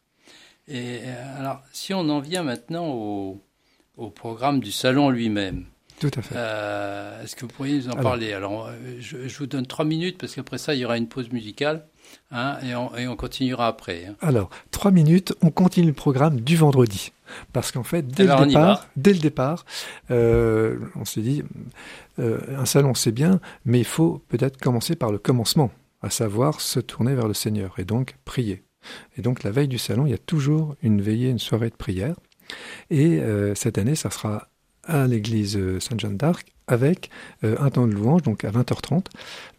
Et 0.68 1.00
euh, 1.02 1.38
alors, 1.38 1.62
si 1.72 1.94
on 1.94 2.08
en 2.08 2.20
vient 2.20 2.42
maintenant 2.42 2.88
au, 2.88 3.42
au 3.96 4.10
programme 4.10 4.60
du 4.60 4.72
salon 4.72 5.10
lui-même. 5.10 5.66
Tout 6.00 6.10
à 6.16 6.22
fait. 6.22 6.34
Euh, 6.36 7.22
est-ce 7.22 7.36
que 7.36 7.42
vous 7.42 7.52
pourriez 7.52 7.78
nous 7.78 7.88
en 7.88 7.96
parler? 7.96 8.32
Alors, 8.32 8.66
euh, 8.66 8.96
je, 9.00 9.38
vous 9.38 9.46
donne 9.46 9.66
trois 9.66 9.84
minutes 9.84 10.18
parce 10.18 10.34
qu'après 10.34 10.58
ça, 10.58 10.74
il 10.74 10.80
y 10.80 10.84
aura 10.84 10.98
une 10.98 11.08
pause 11.08 11.30
musicale 11.30 11.86
hein, 12.30 12.58
et, 12.62 12.74
on, 12.74 12.94
et, 12.96 13.08
on, 13.08 13.16
continuera 13.16 13.66
après. 13.66 14.06
Hein. 14.06 14.14
Alors, 14.20 14.50
trois 14.70 14.90
minutes, 14.90 15.34
on 15.42 15.50
continue 15.50 15.88
le 15.88 15.92
programme 15.92 16.40
du 16.40 16.56
vendredi. 16.56 17.12
Parce 17.52 17.72
qu'en 17.72 17.82
fait, 17.82 18.06
dès 18.06 18.24
le 18.24 18.46
départ, 18.46 18.86
dès 18.96 19.12
le 19.12 19.18
départ 19.18 19.64
euh, 20.10 20.78
on 20.94 21.04
s'est 21.04 21.22
dit, 21.22 21.42
euh, 22.18 22.38
un 22.56 22.66
salon 22.66 22.94
c'est 22.94 23.12
bien, 23.12 23.40
mais 23.64 23.78
il 23.78 23.84
faut 23.84 24.22
peut-être 24.28 24.58
commencer 24.58 24.94
par 24.94 25.10
le 25.10 25.18
commencement, 25.18 25.70
à 26.02 26.10
savoir 26.10 26.60
se 26.60 26.80
tourner 26.80 27.14
vers 27.14 27.28
le 27.28 27.34
Seigneur 27.34 27.74
et 27.78 27.84
donc 27.84 28.16
prier. 28.24 28.62
Et 29.16 29.22
donc 29.22 29.42
la 29.42 29.50
veille 29.50 29.68
du 29.68 29.78
salon, 29.78 30.06
il 30.06 30.10
y 30.10 30.14
a 30.14 30.18
toujours 30.18 30.76
une 30.82 31.00
veillée, 31.00 31.30
une 31.30 31.38
soirée 31.38 31.70
de 31.70 31.76
prière. 31.76 32.16
Et 32.90 33.20
euh, 33.20 33.54
cette 33.54 33.78
année, 33.78 33.94
ça 33.94 34.10
sera 34.10 34.48
à 34.86 35.06
l'église 35.06 35.58
Sainte-Jeanne 35.78 36.16
d'Arc 36.16 36.52
avec 36.66 37.10
un 37.42 37.68
temps 37.68 37.86
de 37.86 37.92
louange, 37.92 38.22
donc 38.22 38.44
à 38.44 38.50
20h30 38.50 39.04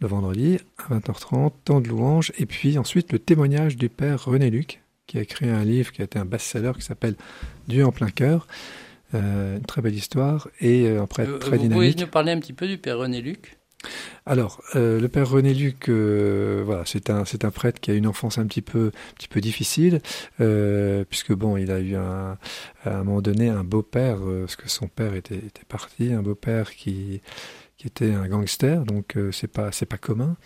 le 0.00 0.08
vendredi, 0.08 0.58
à 0.78 0.94
20h30, 0.94 1.52
temps 1.64 1.80
de 1.80 1.88
louange, 1.88 2.32
et 2.38 2.46
puis 2.46 2.78
ensuite 2.78 3.12
le 3.12 3.18
témoignage 3.18 3.76
du 3.76 3.88
père 3.88 4.24
René 4.24 4.50
Luc, 4.50 4.82
qui 5.06 5.18
a 5.18 5.22
écrit 5.22 5.48
un 5.48 5.64
livre 5.64 5.92
qui 5.92 6.02
a 6.02 6.04
été 6.04 6.18
un 6.18 6.24
best-seller 6.24 6.72
qui 6.76 6.82
s'appelle 6.82 7.14
Dieu 7.68 7.86
en 7.86 7.92
plein 7.92 8.10
cœur. 8.10 8.46
Euh, 9.14 9.56
une 9.56 9.62
très 9.62 9.82
belle 9.82 9.94
histoire 9.94 10.48
et 10.60 10.88
euh, 10.88 11.02
après 11.02 11.28
euh, 11.28 11.38
très 11.38 11.58
dynamique. 11.58 11.72
Vous 11.74 11.92
pouvez 11.92 12.04
nous 12.04 12.10
parler 12.10 12.32
un 12.32 12.40
petit 12.40 12.52
peu 12.52 12.66
du 12.66 12.76
Père 12.76 12.98
René 12.98 13.22
Luc? 13.22 13.55
Alors, 14.26 14.60
euh, 14.74 15.00
le 15.00 15.08
père 15.08 15.28
René 15.28 15.54
Luc, 15.54 15.88
euh, 15.88 16.62
voilà, 16.64 16.82
c'est 16.84 17.10
un 17.10 17.24
c'est 17.24 17.44
un 17.44 17.50
prêtre 17.50 17.80
qui 17.80 17.90
a 17.90 17.94
une 17.94 18.06
enfance 18.06 18.38
un 18.38 18.46
petit 18.46 18.62
peu 18.62 18.88
un 18.88 19.14
petit 19.14 19.28
peu 19.28 19.40
difficile, 19.40 20.00
euh, 20.40 21.04
puisque 21.08 21.32
bon, 21.32 21.56
il 21.56 21.70
a 21.70 21.78
eu 21.78 21.94
un, 21.94 22.36
à 22.84 22.98
un 22.98 23.04
moment 23.04 23.22
donné 23.22 23.48
un 23.48 23.64
beau-père, 23.64 24.18
parce 24.40 24.56
que 24.56 24.68
son 24.68 24.88
père 24.88 25.14
était, 25.14 25.40
parti, 25.68 26.12
un 26.12 26.22
beau-père 26.22 26.74
qui 26.74 27.20
qui 27.76 27.86
était 27.86 28.12
un 28.12 28.26
gangster, 28.26 28.84
donc 28.84 29.16
c'est 29.32 29.52
pas 29.52 29.70
c'est 29.70 29.86
pas 29.86 29.98
commun. 29.98 30.36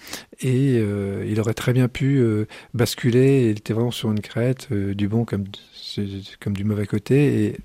Et 0.40 0.76
il 0.76 1.40
aurait 1.40 1.54
très 1.54 1.72
bien 1.72 1.88
pu 1.88 2.22
basculer. 2.74 3.50
Il 3.50 3.58
était 3.58 3.72
vraiment 3.72 3.90
sur 3.92 4.10
une 4.10 4.20
crête, 4.20 4.72
du 4.72 5.08
bon 5.08 5.24
comme 5.24 5.44
comme 6.40 6.56
du 6.56 6.64
mauvais 6.64 6.86
côté, 6.86 7.46
et 7.46 7.56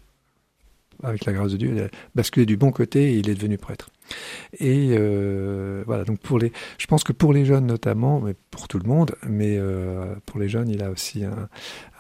avec 1.04 1.26
la 1.26 1.34
grâce 1.34 1.52
de 1.52 1.58
Dieu, 1.58 1.72
il 1.74 1.82
a 1.82 1.88
basculé 2.16 2.46
du 2.46 2.58
bon 2.58 2.72
côté 2.72 3.14
et 3.14 3.18
il 3.18 3.30
est 3.30 3.36
devenu 3.36 3.58
prêtre. 3.58 3.90
Et 4.60 4.96
euh, 4.98 5.84
voilà, 5.86 6.04
donc 6.04 6.20
pour 6.20 6.40
les, 6.40 6.52
je 6.78 6.88
pense 6.88 7.04
que 7.04 7.14
pour 7.14 7.34
les 7.34 7.46
jeunes 7.46 7.66
notamment, 7.66 8.22
mais 8.22 8.36
pour 8.52 8.68
tout 8.68 8.80
le 8.80 8.88
monde, 8.88 9.16
mais 9.28 9.58
euh, 9.58 10.16
pour 10.26 10.40
les 10.40 10.50
jeunes, 10.50 10.70
il 10.70 10.84
a 10.84 10.90
aussi 10.90 11.24
un, 11.24 11.50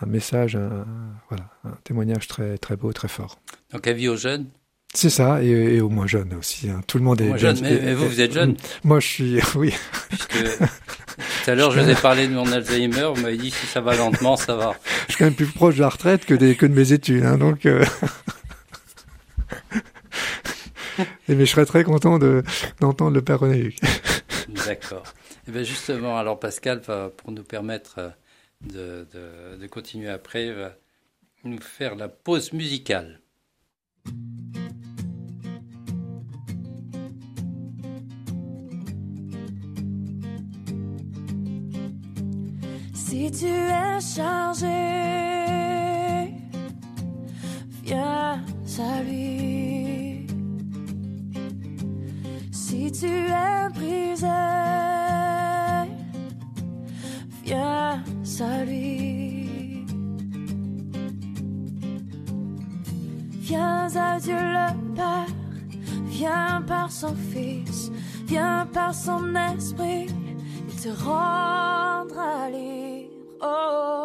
un 0.01 0.05
message, 0.05 0.55
un, 0.55 0.85
voilà, 1.29 1.49
un 1.63 1.77
témoignage 1.83 2.27
très 2.27 2.57
très 2.57 2.75
beau, 2.75 2.93
très 2.93 3.07
fort. 3.07 3.39
Donc 3.71 3.87
avis 3.87 4.07
aux 4.07 4.17
jeunes? 4.17 4.47
C'est 4.93 5.09
ça, 5.09 5.43
et, 5.43 5.49
et, 5.49 5.81
aux 5.81 5.89
moins 5.89 6.07
jeunes 6.07 6.33
aussi. 6.35 6.69
Hein. 6.69 6.79
Tout 6.87 6.97
le 6.97 7.03
monde 7.03 7.19
est 7.19 7.37
jeune. 7.37 7.59
Mais, 7.61 7.93
vous, 7.93 8.07
vous 8.07 8.21
êtes 8.21 8.31
jeune 8.31 8.55
Moi, 8.85 9.01
je 9.01 9.07
suis, 9.07 9.39
oui. 9.55 9.73
Puisque 10.07 10.37
tout 10.37 11.51
à 11.51 11.55
l'heure, 11.55 11.71
je 11.71 11.81
vous 11.81 11.89
ai 11.89 11.95
parlé 11.95 12.27
de 12.27 12.33
mon 12.33 12.49
Alzheimer. 12.49 13.09
Vous 13.13 13.21
m'avez 13.21 13.37
dit 13.37 13.51
si 13.51 13.65
ça 13.65 13.81
va 13.81 13.95
lentement, 13.95 14.37
ça 14.37 14.55
va. 14.55 14.73
Je 15.07 15.13
suis 15.13 15.19
quand 15.19 15.25
même 15.25 15.33
plus 15.33 15.47
proche 15.47 15.75
de 15.75 15.81
la 15.81 15.89
retraite 15.89 16.25
que, 16.25 16.33
des, 16.33 16.55
que 16.55 16.65
de 16.65 16.73
mes 16.73 16.93
études, 16.93 17.25
hein, 17.25 17.37
donc. 17.37 17.65
Euh... 17.65 17.83
Et 21.27 21.35
mais 21.35 21.45
je 21.45 21.51
serais 21.51 21.65
très 21.65 21.83
content 21.83 22.19
de, 22.19 22.43
d'entendre 22.79 23.11
le 23.11 23.21
père 23.21 23.39
René 23.39 23.57
Luc. 23.57 23.79
D'accord. 24.65 25.03
Et 25.05 25.49
eh 25.49 25.51
bien 25.51 25.63
justement, 25.63 26.17
alors 26.17 26.39
Pascal 26.39 26.79
va, 26.79 27.09
pour 27.09 27.31
nous 27.31 27.43
permettre 27.43 28.13
de, 28.61 29.07
de, 29.13 29.57
de 29.57 29.67
continuer 29.67 30.09
après, 30.09 30.51
va 30.51 30.73
nous 31.43 31.61
faire 31.61 31.95
la 31.95 32.07
pause 32.07 32.53
musicale. 32.53 33.21
Si 42.93 43.31
tu 43.31 43.45
es 43.45 43.99
chargé, 44.01 44.67
viens 47.83 48.43
à 48.79 49.01
tu 52.99 53.07
es 53.07 53.69
brisé, 53.73 54.27
viens 57.43 58.03
à 58.39 58.65
lui. 58.65 59.85
Viens 63.47 63.95
à 63.95 64.19
Dieu 64.19 64.35
le 64.35 64.95
Père, 64.95 65.27
viens 66.05 66.63
par 66.65 66.91
son 66.91 67.13
Fils, 67.31 67.91
viens 68.25 68.67
par 68.73 68.93
son 68.93 69.35
Esprit, 69.35 70.07
il 70.69 70.75
te 70.81 70.89
rendra 71.03 72.49
libre. 72.49 73.11
Oh, 73.41 74.04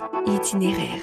Itinéraire. 0.27 1.01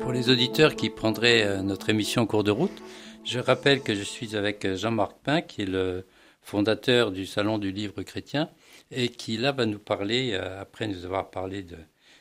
Pour 0.00 0.12
les 0.12 0.30
auditeurs 0.30 0.76
qui 0.76 0.90
prendraient 0.90 1.42
euh, 1.44 1.62
notre 1.62 1.90
émission 1.90 2.22
en 2.22 2.26
cours 2.26 2.44
de 2.44 2.50
route, 2.50 2.82
je 3.24 3.38
rappelle 3.38 3.82
que 3.82 3.94
je 3.94 4.02
suis 4.02 4.36
avec 4.36 4.64
euh, 4.64 4.76
Jean-Marc 4.76 5.12
Pin, 5.24 5.40
qui 5.40 5.62
est 5.62 5.66
le 5.66 6.06
fondateur 6.42 7.10
du 7.10 7.26
Salon 7.26 7.58
du 7.58 7.72
Livre 7.72 8.02
Chrétien, 8.02 8.48
et 8.90 9.08
qui 9.08 9.36
là 9.36 9.52
va 9.52 9.66
nous 9.66 9.78
parler, 9.78 10.30
euh, 10.32 10.60
après 10.60 10.86
nous 10.88 11.04
avoir 11.04 11.30
parlé 11.30 11.62
de, 11.62 11.76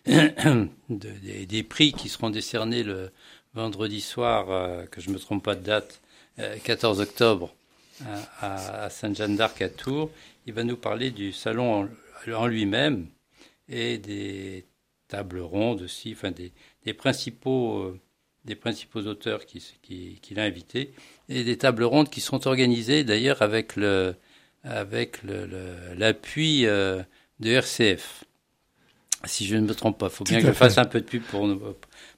de- 0.89 1.45
des, 1.45 1.63
prix 1.63 1.93
qui 1.93 2.09
seront 2.09 2.29
décernés 2.29 2.83
le 2.83 3.11
vendredi 3.53 4.01
soir, 4.01 4.47
que 4.91 5.01
je 5.01 5.09
ne 5.09 5.13
me 5.15 5.19
trompe 5.19 5.43
pas 5.43 5.55
de 5.55 5.63
date, 5.63 6.01
euh, 6.39 6.57
14 6.63 6.99
octobre, 7.01 7.53
à, 8.41 8.83
à- 8.85 8.89
Sainte-Jeanne 8.89 9.35
d'Arc 9.35 9.61
à 9.61 9.69
Tours. 9.69 10.11
Il 10.45 10.53
va 10.53 10.63
nous 10.63 10.77
parler 10.77 11.11
du 11.11 11.31
salon 11.33 11.73
en, 11.83 12.31
en 12.33 12.47
lui-même 12.47 13.07
et 13.69 13.97
des 13.97 14.65
tables 15.07 15.39
rondes 15.39 15.81
aussi, 15.81 16.13
enfin 16.13 16.31
des, 16.31 16.51
des 16.85 16.93
principaux, 16.93 17.79
euh, 17.83 17.99
des 18.45 18.55
principaux 18.55 19.01
auteurs 19.01 19.45
qui, 19.45 19.63
qui, 19.81 20.19
qu'il 20.21 20.39
a 20.39 20.43
invités, 20.43 20.93
et 21.29 21.43
des 21.43 21.57
tables 21.57 21.83
rondes 21.83 22.09
qui 22.09 22.21
sont 22.21 22.47
organisées 22.47 23.03
d'ailleurs 23.03 23.41
avec 23.41 23.75
le, 23.75 24.15
avec 24.63 25.23
le, 25.23 25.45
le- 25.45 25.93
l'appui 25.97 26.65
euh, 26.65 27.01
de 27.39 27.51
RCF. 27.51 28.23
Si 29.25 29.45
je 29.47 29.55
ne 29.55 29.61
me 29.67 29.73
trompe 29.73 29.97
pas, 29.97 30.07
il 30.07 30.11
faut 30.11 30.23
bien 30.23 30.39
que 30.41 30.47
je 30.47 30.51
fasse 30.53 30.77
un 30.77 30.85
peu 30.85 31.01
de 31.01 31.05
pub 31.05 31.23
pour 31.23 31.47
nous, 31.47 31.61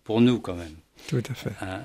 pour 0.03 0.21
nous 0.21 0.39
quand 0.39 0.55
même. 0.55 0.75
Tout 1.07 1.23
à 1.29 1.33
fait. 1.33 1.51
Hein. 1.61 1.81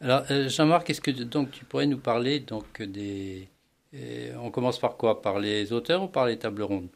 Alors, 0.00 0.24
euh, 0.30 0.48
Jean-Marc, 0.48 0.90
est-ce 0.90 1.00
que 1.00 1.10
donc 1.10 1.50
tu 1.50 1.64
pourrais 1.64 1.86
nous 1.86 1.98
parler 1.98 2.40
donc 2.40 2.82
des, 2.82 3.48
et 3.92 4.30
on 4.42 4.50
commence 4.50 4.78
par 4.78 4.96
quoi? 4.96 5.22
Par 5.22 5.38
les 5.38 5.72
auteurs 5.72 6.02
ou 6.02 6.08
par 6.08 6.26
les 6.26 6.38
tables 6.38 6.62
rondes? 6.62 6.88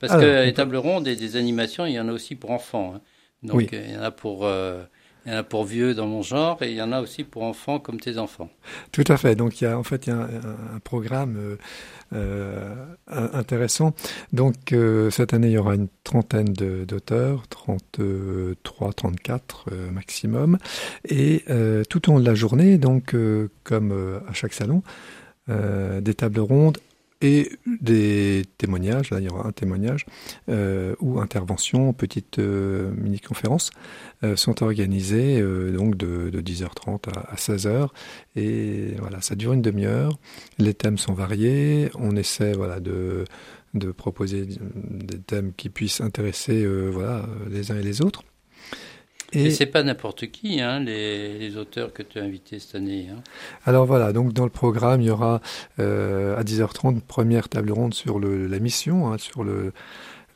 Parce 0.00 0.12
Alors, 0.12 0.24
que 0.24 0.44
les 0.44 0.52
tables 0.52 0.76
rondes 0.76 1.06
et 1.08 1.16
des 1.16 1.36
animations, 1.36 1.86
il 1.86 1.92
y 1.92 2.00
en 2.00 2.08
a 2.08 2.12
aussi 2.12 2.34
pour 2.34 2.50
enfants. 2.50 2.94
hein. 2.96 3.00
Donc 3.42 3.56
Oui. 3.58 3.68
euh, 3.72 3.84
il 3.86 3.94
y 3.94 3.96
en 3.96 4.02
a 4.02 4.10
pour 4.10 4.44
euh, 4.44 4.84
il 5.24 5.32
y 5.32 5.34
en 5.34 5.38
a 5.38 5.42
pour 5.42 5.64
vieux 5.64 5.94
dans 5.94 6.06
mon 6.06 6.22
genre 6.22 6.62
et 6.62 6.70
il 6.70 6.76
y 6.76 6.82
en 6.82 6.92
a 6.92 7.00
aussi 7.00 7.24
pour 7.24 7.44
enfants 7.44 7.78
comme 7.78 8.00
tes 8.00 8.18
enfants. 8.18 8.50
Tout 8.90 9.04
à 9.08 9.16
fait. 9.16 9.36
Donc 9.36 9.60
il 9.60 9.64
y 9.64 9.66
a 9.66 9.78
en 9.78 9.82
fait 9.82 10.08
un, 10.08 10.28
programme 10.84 11.36
euh, 11.36 11.56
euh, 12.12 12.74
intéressant. 13.08 13.94
Donc 14.32 14.72
euh, 14.72 15.10
cette 15.10 15.32
année 15.32 15.48
il 15.48 15.52
y 15.54 15.58
aura 15.58 15.74
une 15.74 15.88
trentaine 16.04 16.52
d'auteurs, 16.52 17.48
33, 17.48 18.92
34 18.92 19.66
euh, 19.72 19.90
maximum, 19.90 20.58
et 21.08 21.44
tout 21.88 22.08
au 22.08 22.12
long 22.12 22.20
de 22.20 22.26
la 22.26 22.34
journée, 22.34 22.78
donc 22.78 23.14
comme 23.64 24.20
à 24.28 24.32
chaque 24.32 24.52
salon, 24.52 24.82
des 25.48 26.14
tables 26.14 26.40
rondes 26.40 26.78
et 27.22 27.52
des 27.80 28.42
témoignages. 28.58 29.10
Là 29.10 29.20
il 29.20 29.26
y 29.26 29.28
aura 29.28 29.46
un 29.46 29.52
témoignage 29.52 30.06
euh, 30.48 30.94
ou 31.00 31.20
intervention, 31.20 31.92
petite 31.92 32.38
euh, 32.38 32.92
mini-conférence 32.96 33.70
euh, 34.24 34.36
sont 34.36 34.62
organisées 34.62 35.40
donc 35.72 35.96
de, 35.96 36.30
de 36.30 36.40
10h30 36.40 37.08
à, 37.10 37.32
à 37.32 37.34
16h 37.36 37.88
et 38.36 38.94
voilà 38.98 39.20
ça 39.20 39.34
dure 39.34 39.52
une 39.52 39.62
demi-heure. 39.62 40.18
Les 40.58 40.74
thèmes 40.74 40.98
sont 40.98 41.14
variés. 41.14 41.90
On 41.94 42.16
essaie 42.16 42.52
voilà 42.52 42.80
de 42.80 43.24
de 43.74 43.90
proposer 43.90 44.44
des 44.44 45.18
thèmes 45.18 45.52
qui 45.56 45.70
puissent 45.70 46.02
intéresser 46.02 46.66
voilà 46.90 47.24
les 47.50 47.70
uns 47.70 47.78
et 47.78 47.82
les 47.82 48.02
autres 48.02 48.22
Et, 49.34 49.46
et 49.46 49.50
c'est 49.50 49.66
pas 49.66 49.82
n'importe 49.82 50.26
qui, 50.30 50.60
hein, 50.60 50.80
les, 50.80 51.38
les 51.38 51.56
auteurs 51.56 51.92
que 51.92 52.02
tu 52.02 52.18
as 52.18 52.22
invités 52.22 52.58
cette 52.58 52.74
année. 52.74 53.08
hein. 53.12 53.20
alors 53.64 53.86
voilà 53.86 54.12
donc 54.12 54.32
dans 54.32 54.44
le 54.44 54.50
programme 54.50 55.00
il 55.00 55.06
y 55.06 55.10
aura 55.10 55.40
euh, 55.78 56.36
à 56.38 56.42
10h30 56.42 56.92
une 56.92 57.00
première 57.00 57.48
table 57.48 57.72
ronde 57.72 57.94
sur 57.94 58.18
le, 58.18 58.46
la 58.46 58.58
mission 58.58 59.12
hein, 59.12 59.18
sur 59.18 59.44
le 59.44 59.72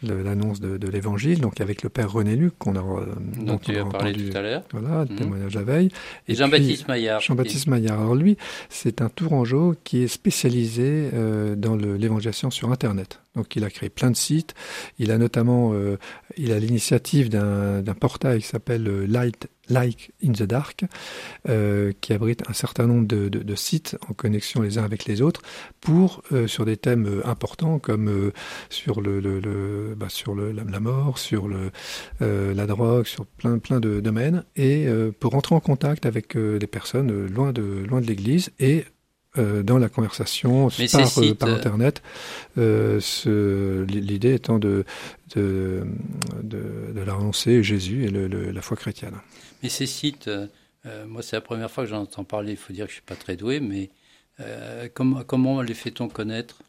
l'annonce 0.02 0.60
de, 0.60 0.76
de 0.76 0.88
l'évangile 0.88 1.40
donc 1.40 1.60
avec 1.62 1.82
le 1.82 1.88
père 1.88 2.12
René 2.12 2.36
Luc 2.36 2.52
qu'on 2.58 2.76
a 2.76 2.80
euh, 2.80 3.06
dont 3.38 3.54
on 3.54 3.58
tu 3.58 3.76
a 3.76 3.80
as 3.80 3.84
parlé 3.86 4.10
entendu, 4.10 4.30
tout 4.30 4.36
à 4.36 4.42
l'heure. 4.42 4.62
voilà 4.72 5.04
le 5.04 5.10
Mhm. 5.10 5.16
témoignage 5.16 5.54
la 5.54 5.62
veille 5.62 5.88
Et, 6.28 6.32
Et 6.32 6.34
Jean-Baptiste 6.34 6.86
Maillard. 6.86 7.20
Jean-Baptiste 7.22 7.66
Maillard. 7.66 8.00
Alors 8.00 8.14
lui, 8.14 8.36
c'est 8.68 9.00
un 9.00 9.08
tourangeau 9.08 9.74
qui 9.84 10.02
est 10.02 10.08
spécialisé 10.08 11.10
euh, 11.14 11.56
dans 11.56 11.76
l'évangélisation 11.76 12.50
sur 12.50 12.70
Internet. 12.70 13.20
Donc 13.36 13.54
il 13.54 13.64
a 13.64 13.70
créé 13.70 13.90
plein 13.90 14.10
de 14.10 14.16
sites. 14.16 14.54
Il 14.98 15.10
a 15.10 15.18
notamment, 15.18 15.72
euh, 15.74 15.98
il 16.36 16.52
a 16.52 16.58
l'initiative 16.58 17.28
d'un 17.28 17.94
portail 17.98 18.40
qui 18.40 18.48
s'appelle 18.48 18.88
euh, 18.88 19.06
Light 19.06 19.48
Like 19.68 20.12
in 20.24 20.30
the 20.30 20.44
Dark, 20.44 20.84
euh, 21.48 21.90
qui 22.00 22.12
abrite 22.12 22.48
un 22.48 22.52
certain 22.52 22.86
nombre 22.86 23.08
de, 23.08 23.54
sites 23.56 23.98
en 24.08 24.12
connexion 24.12 24.62
les 24.62 24.78
uns 24.78 24.84
avec 24.84 25.06
les 25.06 25.22
autres 25.22 25.42
pour 25.80 26.22
sur 26.46 26.64
des 26.64 26.76
thèmes 26.76 27.22
importants 27.24 27.80
comme 27.80 28.30
sur 28.70 29.00
le, 29.00 29.94
bah, 29.96 30.08
sur 30.08 30.36
la, 30.36 30.78
mort, 30.78 31.18
sur 31.18 31.48
la 32.20 32.66
drogue, 32.66 33.06
sur 33.06 33.26
plein 33.26 33.58
plein 33.58 33.80
de 33.80 33.98
domaines 33.98 34.44
et 34.54 34.86
pour 35.18 35.34
entrer 35.34 35.56
en 35.56 35.60
contact 35.60 36.06
avec 36.06 36.36
des 36.38 36.66
personnes 36.68 37.26
loin 37.26 37.52
de 37.52 37.84
loin 37.88 38.00
de 38.00 38.06
l'Église 38.06 38.50
et 38.60 38.84
euh, 39.38 39.62
dans 39.62 39.78
la 39.78 39.88
conversation 39.88 40.68
Mais 40.78 40.88
par, 40.88 41.00
euh, 41.00 41.06
sites, 41.06 41.38
par 41.38 41.48
internet. 41.50 42.02
Euh, 42.58 43.00
ce- 43.00 43.84
L'idée 43.84 44.34
étant 44.34 44.58
de 44.58 44.84
de, 45.34 45.84
de, 46.42 46.92
de 46.94 47.00
leur 47.00 47.18
annoncer 47.18 47.62
Jésus 47.62 48.04
et 48.04 48.08
le- 48.08 48.28
le- 48.28 48.50
la 48.50 48.62
foi 48.62 48.76
chrétienne. 48.76 49.14
Mais 49.62 49.68
ces 49.68 49.86
sites, 49.86 50.30
moi 51.06 51.22
c'est 51.22 51.36
la 51.36 51.40
première 51.40 51.70
fois 51.70 51.84
que 51.84 51.90
j'en 51.90 52.02
entends 52.02 52.24
parler. 52.24 52.52
Il 52.52 52.56
faut 52.58 52.72
dire 52.72 52.86
que 52.86 52.90
je 52.90 52.96
suis 52.96 53.02
pas 53.04 53.16
très 53.16 53.36
doué, 53.36 53.60
mais 53.60 53.90
comment 54.94 55.22
comment 55.24 55.62
les 55.62 55.74
fait-on 55.74 56.08
connaître? 56.08 56.62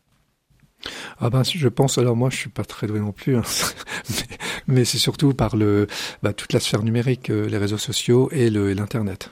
Ah 1.19 1.29
ben, 1.29 1.43
je 1.43 1.67
pense, 1.67 1.97
alors 1.97 2.15
moi 2.15 2.29
je 2.29 2.37
suis 2.37 2.49
pas 2.49 2.63
très 2.63 2.87
doué 2.87 2.99
non 2.99 3.11
plus, 3.11 3.37
hein, 3.37 3.41
mais, 4.09 4.37
mais 4.67 4.85
c'est 4.85 4.97
surtout 4.97 5.33
par 5.33 5.55
le, 5.55 5.87
bah, 6.23 6.33
toute 6.33 6.53
la 6.53 6.59
sphère 6.59 6.83
numérique, 6.83 7.29
les 7.29 7.57
réseaux 7.57 7.77
sociaux 7.77 8.29
et 8.31 8.49
l'Internet. 8.49 9.29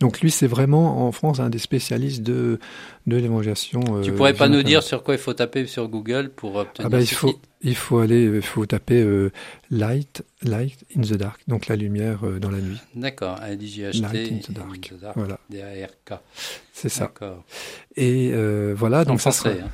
Donc 0.00 0.20
lui, 0.20 0.30
c'est 0.30 0.46
vraiment 0.46 1.06
en 1.06 1.12
France 1.12 1.40
un 1.40 1.50
des 1.50 1.58
spécialistes 1.58 2.22
de, 2.22 2.58
de 3.06 3.16
l'évangélisation. 3.16 3.80
Tu 4.02 4.10
euh, 4.10 4.16
pourrais 4.16 4.34
pas 4.34 4.48
nous 4.48 4.62
dire 4.62 4.82
sur 4.82 5.02
quoi 5.02 5.14
il 5.14 5.20
faut 5.20 5.34
taper 5.34 5.66
sur 5.66 5.88
Google 5.88 6.30
pour 6.34 6.56
obtenir 6.56 6.86
Ah 6.86 6.88
bah, 6.88 7.00
il 7.00 7.06
faut, 7.06 7.28
site? 7.28 7.38
il 7.62 7.74
faut 7.76 7.98
aller, 7.98 8.24
il 8.24 8.42
faut 8.42 8.66
taper 8.66 9.00
euh, 9.02 9.30
light, 9.70 10.22
light 10.42 10.78
in 10.96 11.00
the 11.02 11.14
dark, 11.14 11.40
donc 11.48 11.66
la 11.68 11.76
lumière 11.76 12.20
euh, 12.26 12.38
dans 12.38 12.50
la 12.50 12.58
nuit. 12.58 12.78
D'accord, 12.94 13.38
un 13.42 13.54
DJHT. 13.58 14.00
Light 14.02 14.32
in 14.32 14.38
the 14.38 14.52
dark. 14.52 14.92
Voilà, 15.16 15.38
D-A-R-K. 15.50 16.18
c'est 16.72 16.88
ça. 16.88 17.04
D'accord. 17.04 17.44
Et 17.96 18.30
euh, 18.32 18.74
voilà, 18.76 19.00
En 19.00 19.04
donc 19.04 19.20
ça 19.20 19.30
français. 19.30 19.56
sera- 19.56 19.66
hein. 19.66 19.70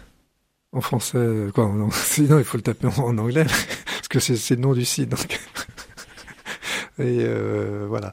En 0.74 0.80
français, 0.80 1.18
euh, 1.18 1.50
quoi 1.50 1.66
en- 1.66 1.90
Sinon, 1.92 2.38
il 2.38 2.44
faut 2.44 2.56
le 2.56 2.62
taper 2.62 2.86
en, 2.86 2.98
en 2.98 3.18
anglais, 3.18 3.44
parce 3.86 4.08
que 4.08 4.20
c'est 4.20 4.36
c'est 4.36 4.54
le 4.56 4.62
nom 4.62 4.72
du 4.72 4.84
site. 4.86 5.10
Donc. 5.10 5.38
Et 6.98 7.20
euh, 7.20 7.86
voilà. 7.88 8.12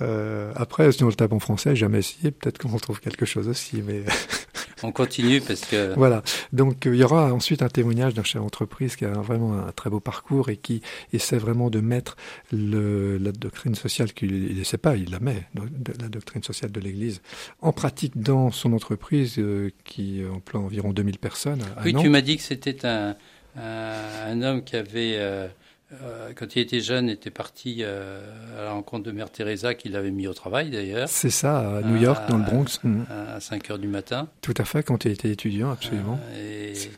Euh, 0.00 0.52
après, 0.54 0.92
si 0.92 1.02
on 1.02 1.08
le 1.08 1.14
tape 1.14 1.32
en 1.32 1.38
français, 1.38 1.70
j'ai 1.70 1.80
jamais 1.80 1.98
essayé. 1.98 2.30
Peut-être 2.30 2.58
qu'on 2.58 2.68
retrouve 2.68 3.00
quelque 3.00 3.26
chose 3.26 3.48
aussi, 3.48 3.82
mais 3.82 4.02
On 4.82 4.92
continue 4.92 5.40
parce 5.40 5.62
que 5.62 5.94
voilà. 5.94 6.22
Donc, 6.52 6.86
euh, 6.86 6.94
il 6.94 7.00
y 7.00 7.04
aura 7.04 7.32
ensuite 7.32 7.62
un 7.62 7.68
témoignage 7.68 8.14
d'un 8.14 8.22
chef 8.22 8.40
d'entreprise 8.40 8.96
qui 8.96 9.04
a 9.04 9.10
vraiment 9.10 9.54
un 9.54 9.72
très 9.72 9.90
beau 9.90 10.00
parcours 10.00 10.48
et 10.50 10.56
qui 10.56 10.82
essaie 11.12 11.38
vraiment 11.38 11.70
de 11.70 11.80
mettre 11.80 12.16
le, 12.52 13.18
la 13.18 13.32
doctrine 13.32 13.74
sociale 13.74 14.12
qu'il 14.12 14.56
ne 14.56 14.64
sait 14.64 14.78
pas, 14.78 14.96
il 14.96 15.10
la 15.10 15.20
met, 15.20 15.46
la 15.54 16.08
doctrine 16.08 16.42
sociale 16.42 16.70
de 16.70 16.80
l'Église, 16.80 17.20
en 17.60 17.72
pratique 17.72 18.20
dans 18.20 18.50
son 18.50 18.72
entreprise 18.72 19.38
euh, 19.38 19.70
qui 19.84 20.22
emploie 20.32 20.60
environ 20.60 20.92
2000 20.92 21.18
personnes 21.18 21.62
à 21.76 21.82
oui, 21.84 21.92
Nantes. 21.92 22.04
tu 22.04 22.08
m'as 22.10 22.20
dit 22.20 22.36
que 22.36 22.42
c'était 22.42 22.86
un, 22.86 23.16
un, 23.56 23.94
un 24.26 24.42
homme 24.42 24.62
qui 24.62 24.76
avait, 24.76 25.14
euh, 25.16 25.48
euh, 25.92 26.32
quand 26.34 26.54
il 26.56 26.60
était 26.60 26.80
jeune, 26.80 27.08
était 27.08 27.30
parti 27.30 27.78
euh, 27.80 28.20
à 28.58 28.64
la 28.64 28.72
rencontre 28.72 29.04
de 29.04 29.12
Mère 29.12 29.30
Teresa, 29.30 29.74
qu'il 29.74 29.96
avait 29.96 30.10
mis 30.10 30.26
au 30.26 30.34
travail 30.34 30.70
d'ailleurs, 30.70 31.08
C'est 31.08 31.30
ça, 31.30 31.78
à 31.78 31.80
New 31.82 31.96
Ah, 31.96 32.02
York, 32.02 32.28
dans 32.28 32.38
le 32.38 32.44
Bronx. 32.44 32.80
Mhm. 32.84 33.06
à 33.10 33.40
5 33.40 33.70
heures 33.70 33.78
du 33.78 33.88
matin. 33.88 34.28
Tout 34.42 34.54
à 34.58 34.64
fait, 34.64 34.82
quand 34.82 35.04
il 35.04 35.12
était 35.12 35.30
étudiant, 35.30 35.70
absolument. 35.70 36.18
Euh, 36.32 36.72
et, 36.74 36.90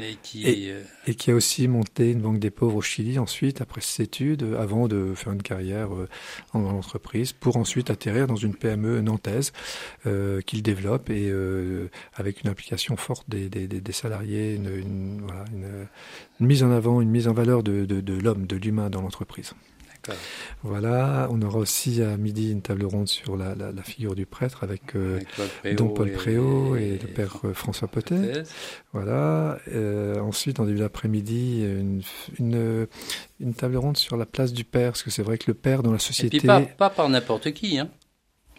et 0.00 0.16
qui, 0.22 0.46
Et- 0.46 0.70
euh, 0.72 0.82
Et 1.06 1.14
qui 1.14 1.30
a 1.30 1.34
aussi 1.34 1.66
monté 1.68 2.10
une 2.12 2.20
banque 2.20 2.38
des 2.38 2.50
pauvres 2.50 2.76
au 2.76 2.82
Chili 2.82 3.18
ensuite, 3.18 3.60
après 3.60 3.80
ses 3.80 4.02
études, 4.04 4.42
euh, 4.42 4.60
avant 4.60 4.88
de 4.88 5.12
faire 5.14 5.32
une 5.32 5.42
carrière 5.42 5.94
euh, 5.94 6.08
en 6.52 6.60
grande 6.60 6.76
entreprise, 6.76 7.32
pour 7.32 7.56
ensuite 7.56 7.90
atterrir 7.90 8.26
dans 8.26 8.36
une 8.36 8.54
PME 8.54 9.00
nantaise 9.00 9.52
euh, 10.06 10.40
qu'il 10.42 10.62
développe 10.62 11.10
et 11.10 11.28
euh, 11.30 11.90
avec 12.14 12.42
une 12.42 12.50
implication 12.50 12.96
forte 12.96 13.28
des, 13.28 13.48
des, 13.48 13.66
des- 13.66 13.80
des 13.80 13.92
salariés, 13.92 14.54
une, 14.54 14.68
une- 14.74 15.20
voilà, 15.22 15.44
une- 15.52 15.86
une 16.40 16.46
mise 16.46 16.62
en 16.62 16.70
avant, 16.70 17.00
une 17.00 17.10
mise 17.10 17.28
en 17.28 17.32
valeur 17.32 17.62
de 17.62 17.86
l'homme, 18.22 18.46
de 18.46 18.56
l'humain 18.56 18.90
dans 18.90 19.00
l'entreprise. 19.02 19.52
Voilà, 20.62 21.28
on 21.30 21.40
aura 21.42 21.58
aussi 21.58 22.02
à 22.02 22.16
midi 22.16 22.50
une 22.50 22.62
table 22.62 22.84
ronde 22.84 23.08
sur 23.08 23.36
la, 23.36 23.54
la, 23.54 23.72
la 23.72 23.82
figure 23.82 24.14
du 24.14 24.26
prêtre 24.26 24.64
avec 24.64 24.96
euh, 24.96 25.20
Don 25.76 25.88
Paul 25.88 26.08
et- 26.08 26.12
Préau 26.12 26.76
et, 26.76 26.82
et 26.82 26.98
le 26.98 27.08
père 27.08 27.36
euh, 27.44 27.54
François 27.54 27.88
Potet. 27.88 28.42
Voilà. 28.92 29.58
Euh, 29.68 30.18
ensuite, 30.20 30.60
en 30.60 30.64
début 30.64 30.78
d'après-midi, 30.80 31.62
une, 31.62 32.02
une, 32.38 32.86
une 33.40 33.54
table 33.54 33.76
ronde 33.76 33.96
sur 33.96 34.16
la 34.16 34.26
place 34.26 34.52
du 34.52 34.64
père, 34.64 34.92
parce 34.92 35.02
que 35.02 35.10
c'est 35.10 35.22
vrai 35.22 35.38
que 35.38 35.44
le 35.48 35.54
père 35.54 35.82
dans 35.82 35.90
la 35.92 35.96
Et 35.96 36.00
société, 36.00 36.38
puis 36.38 36.46
pas, 36.46 36.60
pas 36.62 36.90
par 36.90 37.08
n'importe 37.08 37.52
qui. 37.52 37.78
Hein. 37.78 37.88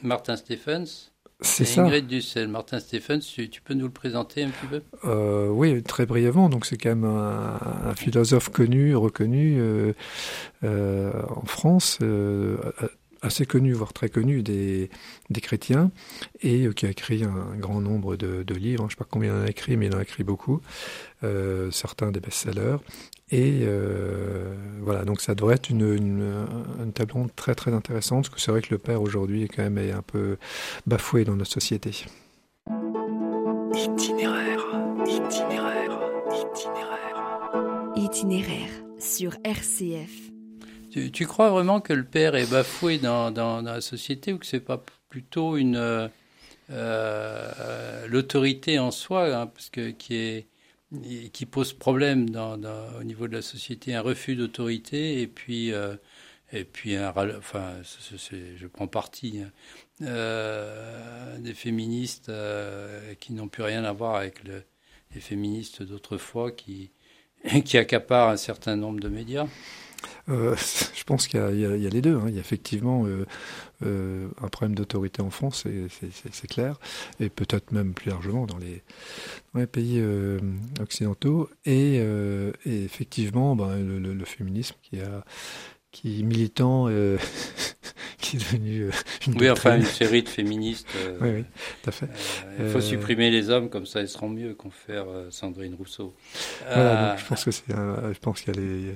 Martin 0.02 0.38
Stephens 0.38 1.12
c'est 1.42 1.66
ça. 1.66 1.84
Ingrid 1.84 2.08
Dussel. 2.08 2.48
Martin 2.48 2.80
Stephens, 2.80 3.20
tu, 3.20 3.50
tu 3.50 3.62
peux 3.62 3.74
nous 3.74 3.86
le 3.86 3.92
présenter 3.92 4.44
un 4.44 4.50
petit 4.50 4.68
peu? 4.68 4.82
Euh, 5.06 5.48
oui, 5.50 5.82
très 5.84 6.06
brièvement. 6.06 6.50
Donc, 6.50 6.66
c'est 6.66 6.78
quand 6.78 6.90
même 6.90 7.06
un, 7.06 7.60
un 7.86 7.96
philosophe 7.96 8.50
connu, 8.50 8.96
reconnu 8.96 9.58
euh, 9.60 9.94
euh, 10.64 11.12
en 11.30 11.46
France, 11.46 12.00
euh, 12.02 12.58
assez 13.22 13.46
connu, 13.46 13.74
voire 13.74 13.94
très 13.94 14.10
connu 14.10 14.44
des, 14.44 14.90
des 15.30 15.42
chrétiens, 15.42 15.92
et 16.42 16.66
euh, 16.66 16.74
qui 16.74 16.86
a 16.86 16.90
écrit 16.90 17.24
un, 17.24 17.56
grand 17.58 17.82
nombre 17.82 18.16
de, 18.16 18.54
livres. 18.54 18.84
Je 18.84 18.86
ne 18.86 18.90
sais 18.90 18.96
pas 18.96 19.08
combien 19.10 19.36
il 19.36 19.42
en 19.42 19.46
a 19.46 19.50
écrit, 19.50 19.78
mais 19.78 19.88
il 19.88 19.96
en 19.96 20.00
a 20.00 20.02
écrit 20.02 20.24
beaucoup. 20.24 20.62
Euh, 21.24 21.70
certains 21.72 22.12
des 22.12 22.20
best-sellers. 22.20 22.78
Et 23.32 23.60
euh, 23.64 24.56
voilà, 24.82 25.06
donc 25.06 25.22
ça 25.22 25.36
devrait 25.36 25.56
être 25.56 25.70
une, 25.70 25.94
une, 25.94 26.94
table 26.94 27.12
ronde 27.12 27.36
très 27.36 27.56
très 27.56 27.74
intéressante, 27.74 28.26
parce 28.26 28.36
que 28.36 28.42
c'est 28.42 28.52
vrai 28.52 28.62
que 28.62 28.72
le 28.72 28.80
père 28.80 29.02
aujourd'hui 29.02 29.44
est 29.44 29.48
quand 29.48 29.64
même 29.70 29.78
un 29.78 30.02
peu 30.02 30.38
bafoué 30.88 31.26
dans 31.26 31.36
notre 31.36 31.52
société. 31.52 32.06
Itinéraire, 33.74 34.66
itinéraire, 35.06 36.00
itinéraire. 36.32 37.94
Itinéraire 37.96 38.70
sur 38.98 39.36
RCF. 39.44 40.39
Tu, 40.92 41.12
tu 41.12 41.26
crois 41.28 41.50
vraiment 41.50 41.82
que 41.82 41.94
le 41.94 42.04
père 42.04 42.36
est 42.36 42.50
bafoué 42.50 42.98
dans, 42.98 43.62
la 43.62 43.82
société 43.82 44.34
ou 44.34 44.40
que 44.40 44.46
c'est 44.46 44.60
pas 44.60 44.84
plutôt 45.10 45.58
une 45.58 45.76
euh, 45.76 46.08
euh, 46.72 48.08
l'autorité 48.08 48.80
en 48.80 48.92
soi, 48.92 49.36
hein, 49.36 49.48
parce 49.48 49.70
que 49.70 49.92
qui 49.92 50.16
est 50.16 50.48
qui 51.34 51.46
pose 51.46 51.74
problème 51.74 52.32
dans, 52.32 52.60
au 53.00 53.04
niveau 53.04 53.28
de 53.28 53.36
la 53.36 53.44
société, 53.44 53.94
un 53.94 54.02
refus 54.02 54.36
d'autorité 54.36 55.22
et 55.22 55.28
puis 55.28 55.72
euh, 55.72 55.96
et 56.52 56.64
puis, 56.64 56.98
enfin, 56.98 57.76
je 57.84 58.66
prends 58.66 58.88
parti 58.88 59.44
hein. 59.44 59.52
des 61.38 61.54
féministes 61.54 62.32
qui 63.20 63.34
n'ont 63.34 63.48
plus 63.48 63.62
rien 63.62 63.84
à 63.84 63.92
voir 63.92 64.16
avec 64.16 64.44
le, 64.44 64.64
les 65.14 65.22
féministes 65.22 65.84
d'autrefois 65.84 66.52
qui, 66.52 66.90
qui 67.66 67.78
accaparent 67.78 68.30
un 68.30 68.38
certain 68.38 68.76
nombre 68.76 69.00
de 69.00 69.10
médias. 69.10 69.48
Euh, 70.30 70.56
je 70.96 71.04
pense 71.04 71.28
qu'il 71.28 71.40
y, 71.40 71.62
y, 71.62 71.88
a 71.88 71.90
les 71.90 72.02
deux. 72.02 72.16
Hein. 72.16 72.26
Il 72.28 72.36
y 72.36 72.38
a 72.38 72.42
effectivement 72.42 73.06
euh, 73.06 73.26
euh, 73.86 74.28
un 74.42 74.48
problème 74.48 74.76
d'autorité 74.76 75.22
en 75.22 75.30
France, 75.30 75.66
c'est 76.32 76.48
clair, 76.48 76.80
et 77.20 77.30
peut-être 77.30 77.72
même 77.72 77.94
plus 77.94 78.10
largement 78.10 78.46
dans 78.46 78.58
les, 78.58 78.84
dans 79.54 79.60
les 79.60 79.68
pays 79.68 80.04
occidentaux. 80.82 81.50
Et, 81.66 81.96
et, 81.96 82.84
effectivement, 82.84 83.56
ben, 83.56 83.78
le, 83.78 84.00
le, 84.00 84.14
le, 84.14 84.26
féminisme 84.26 84.76
qui 84.82 85.00
a 85.00 85.24
qui 85.92 86.20
est 86.20 86.24
militant, 86.24 86.86
qui 88.20 88.36
est 88.36 88.40
devenu 88.40 88.92
une 89.26 89.40
Oui, 89.40 89.50
enfin 89.50 89.78
une 89.78 89.86
série 89.86 90.22
de 90.22 90.30
féministes. 90.30 90.88
Oui, 91.20 91.30
oui, 91.30 91.44
tout 91.82 91.90
à 91.90 91.92
fait. 91.92 92.10
Il 92.60 92.70
faut 92.70 92.82
supprimer 92.82 93.32
les 93.32 93.50
hommes, 93.50 93.72
comme 93.72 93.88
ça 93.88 94.02
ils 94.02 94.08
seront 94.08 94.30
mieux, 94.30 94.54
qu'on 94.54 94.70
faire 94.70 95.06
Sandrine 95.32 95.74
Rousseau. 95.74 96.14
Voilà, 96.72 97.10
donc 97.10 97.20
je 97.20 97.26
pense 98.20 98.42
qu'il 98.42 98.54
y 98.54 98.58
a 98.58 98.62
les, 98.62 98.94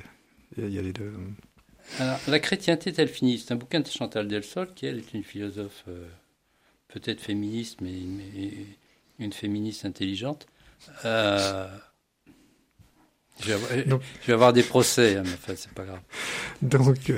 il 0.57 0.73
y 0.73 0.79
a 0.79 0.81
les 0.81 0.93
deux. 0.93 1.11
Alors, 1.99 2.19
la 2.27 2.39
chrétienté 2.39 2.93
telle 2.93 3.09
finie, 3.09 3.39
c'est 3.39 3.53
un 3.53 3.57
bouquin 3.57 3.79
de 3.79 3.87
Chantal 3.87 4.27
Delsol, 4.27 4.73
qui 4.73 4.85
elle 4.85 4.99
est 4.99 5.13
une 5.13 5.23
philosophe 5.23 5.85
peut-être 6.87 7.21
féministe, 7.21 7.79
mais 7.81 7.91
une, 7.91 8.21
une 9.19 9.33
féministe 9.33 9.85
intelligente. 9.85 10.47
Euh, 11.05 11.67
je 13.41 13.53
vais, 13.53 14.33
avoir, 14.33 14.53
des 14.53 14.63
procès, 14.63 15.17
hein, 15.17 15.23
mais 15.25 15.33
enfin, 15.33 15.53
c'est 15.55 15.71
pas 15.71 15.85
grave. 15.85 16.01
Donc, 16.61 17.09
euh, 17.09 17.17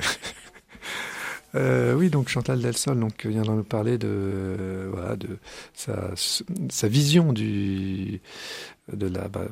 euh, 1.54 1.94
oui, 1.94 2.10
donc 2.10 2.28
Chantal 2.28 2.60
Delsol 2.60 2.98
donc, 2.98 3.26
vient 3.26 3.42
de 3.42 3.50
nous 3.50 3.64
parler 3.64 3.98
de, 3.98 4.88
voilà, 4.92 5.16
de 5.16 5.38
sa, 5.74 6.12
sa 6.70 6.88
vision 6.88 7.32
du, 7.32 8.20
de 8.92 9.06
la. 9.06 9.28
Bah, 9.28 9.46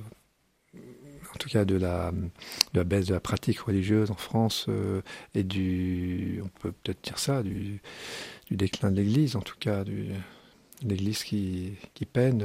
en 1.34 1.38
tout 1.38 1.48
cas 1.48 1.64
de 1.64 1.76
la, 1.76 2.12
de 2.12 2.78
la 2.78 2.84
baisse 2.84 3.06
de 3.06 3.14
la 3.14 3.20
pratique 3.20 3.60
religieuse 3.60 4.10
en 4.10 4.16
France 4.16 4.66
euh, 4.68 5.02
et 5.34 5.42
du, 5.42 6.40
on 6.44 6.48
peut 6.60 6.72
peut-être 6.72 7.02
dire 7.02 7.18
ça, 7.18 7.42
du, 7.42 7.80
du 8.46 8.56
déclin 8.56 8.90
de 8.90 8.96
l'Église, 8.96 9.36
en 9.36 9.40
tout 9.40 9.56
cas, 9.58 9.84
du, 9.84 10.10
l'Église 10.82 11.24
qui, 11.24 11.72
qui 11.94 12.06
peine. 12.06 12.44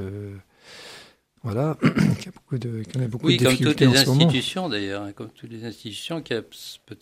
Voilà, 1.44 1.78
il 1.84 2.26
y 2.26 2.28
a 2.28 2.32
beaucoup 2.32 2.58
de, 2.58 2.84
y 2.84 3.04
a 3.04 3.08
beaucoup 3.08 3.28
oui, 3.28 3.38
de 3.38 3.46
comme 3.46 3.56
toutes 3.56 3.80
les 3.80 3.96
institutions 3.96 4.68
d'ailleurs, 4.68 5.04
hein, 5.04 5.14
comme 5.14 5.30
toutes 5.30 5.52
les 5.52 5.64
institutions 5.64 6.22
qui 6.22 6.34
ont 6.34 6.44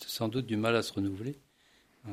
sans 0.06 0.28
doute 0.28 0.46
du 0.46 0.56
mal 0.56 0.76
à 0.76 0.82
se 0.82 0.92
renouveler. 0.92 1.38
Hein, 2.06 2.12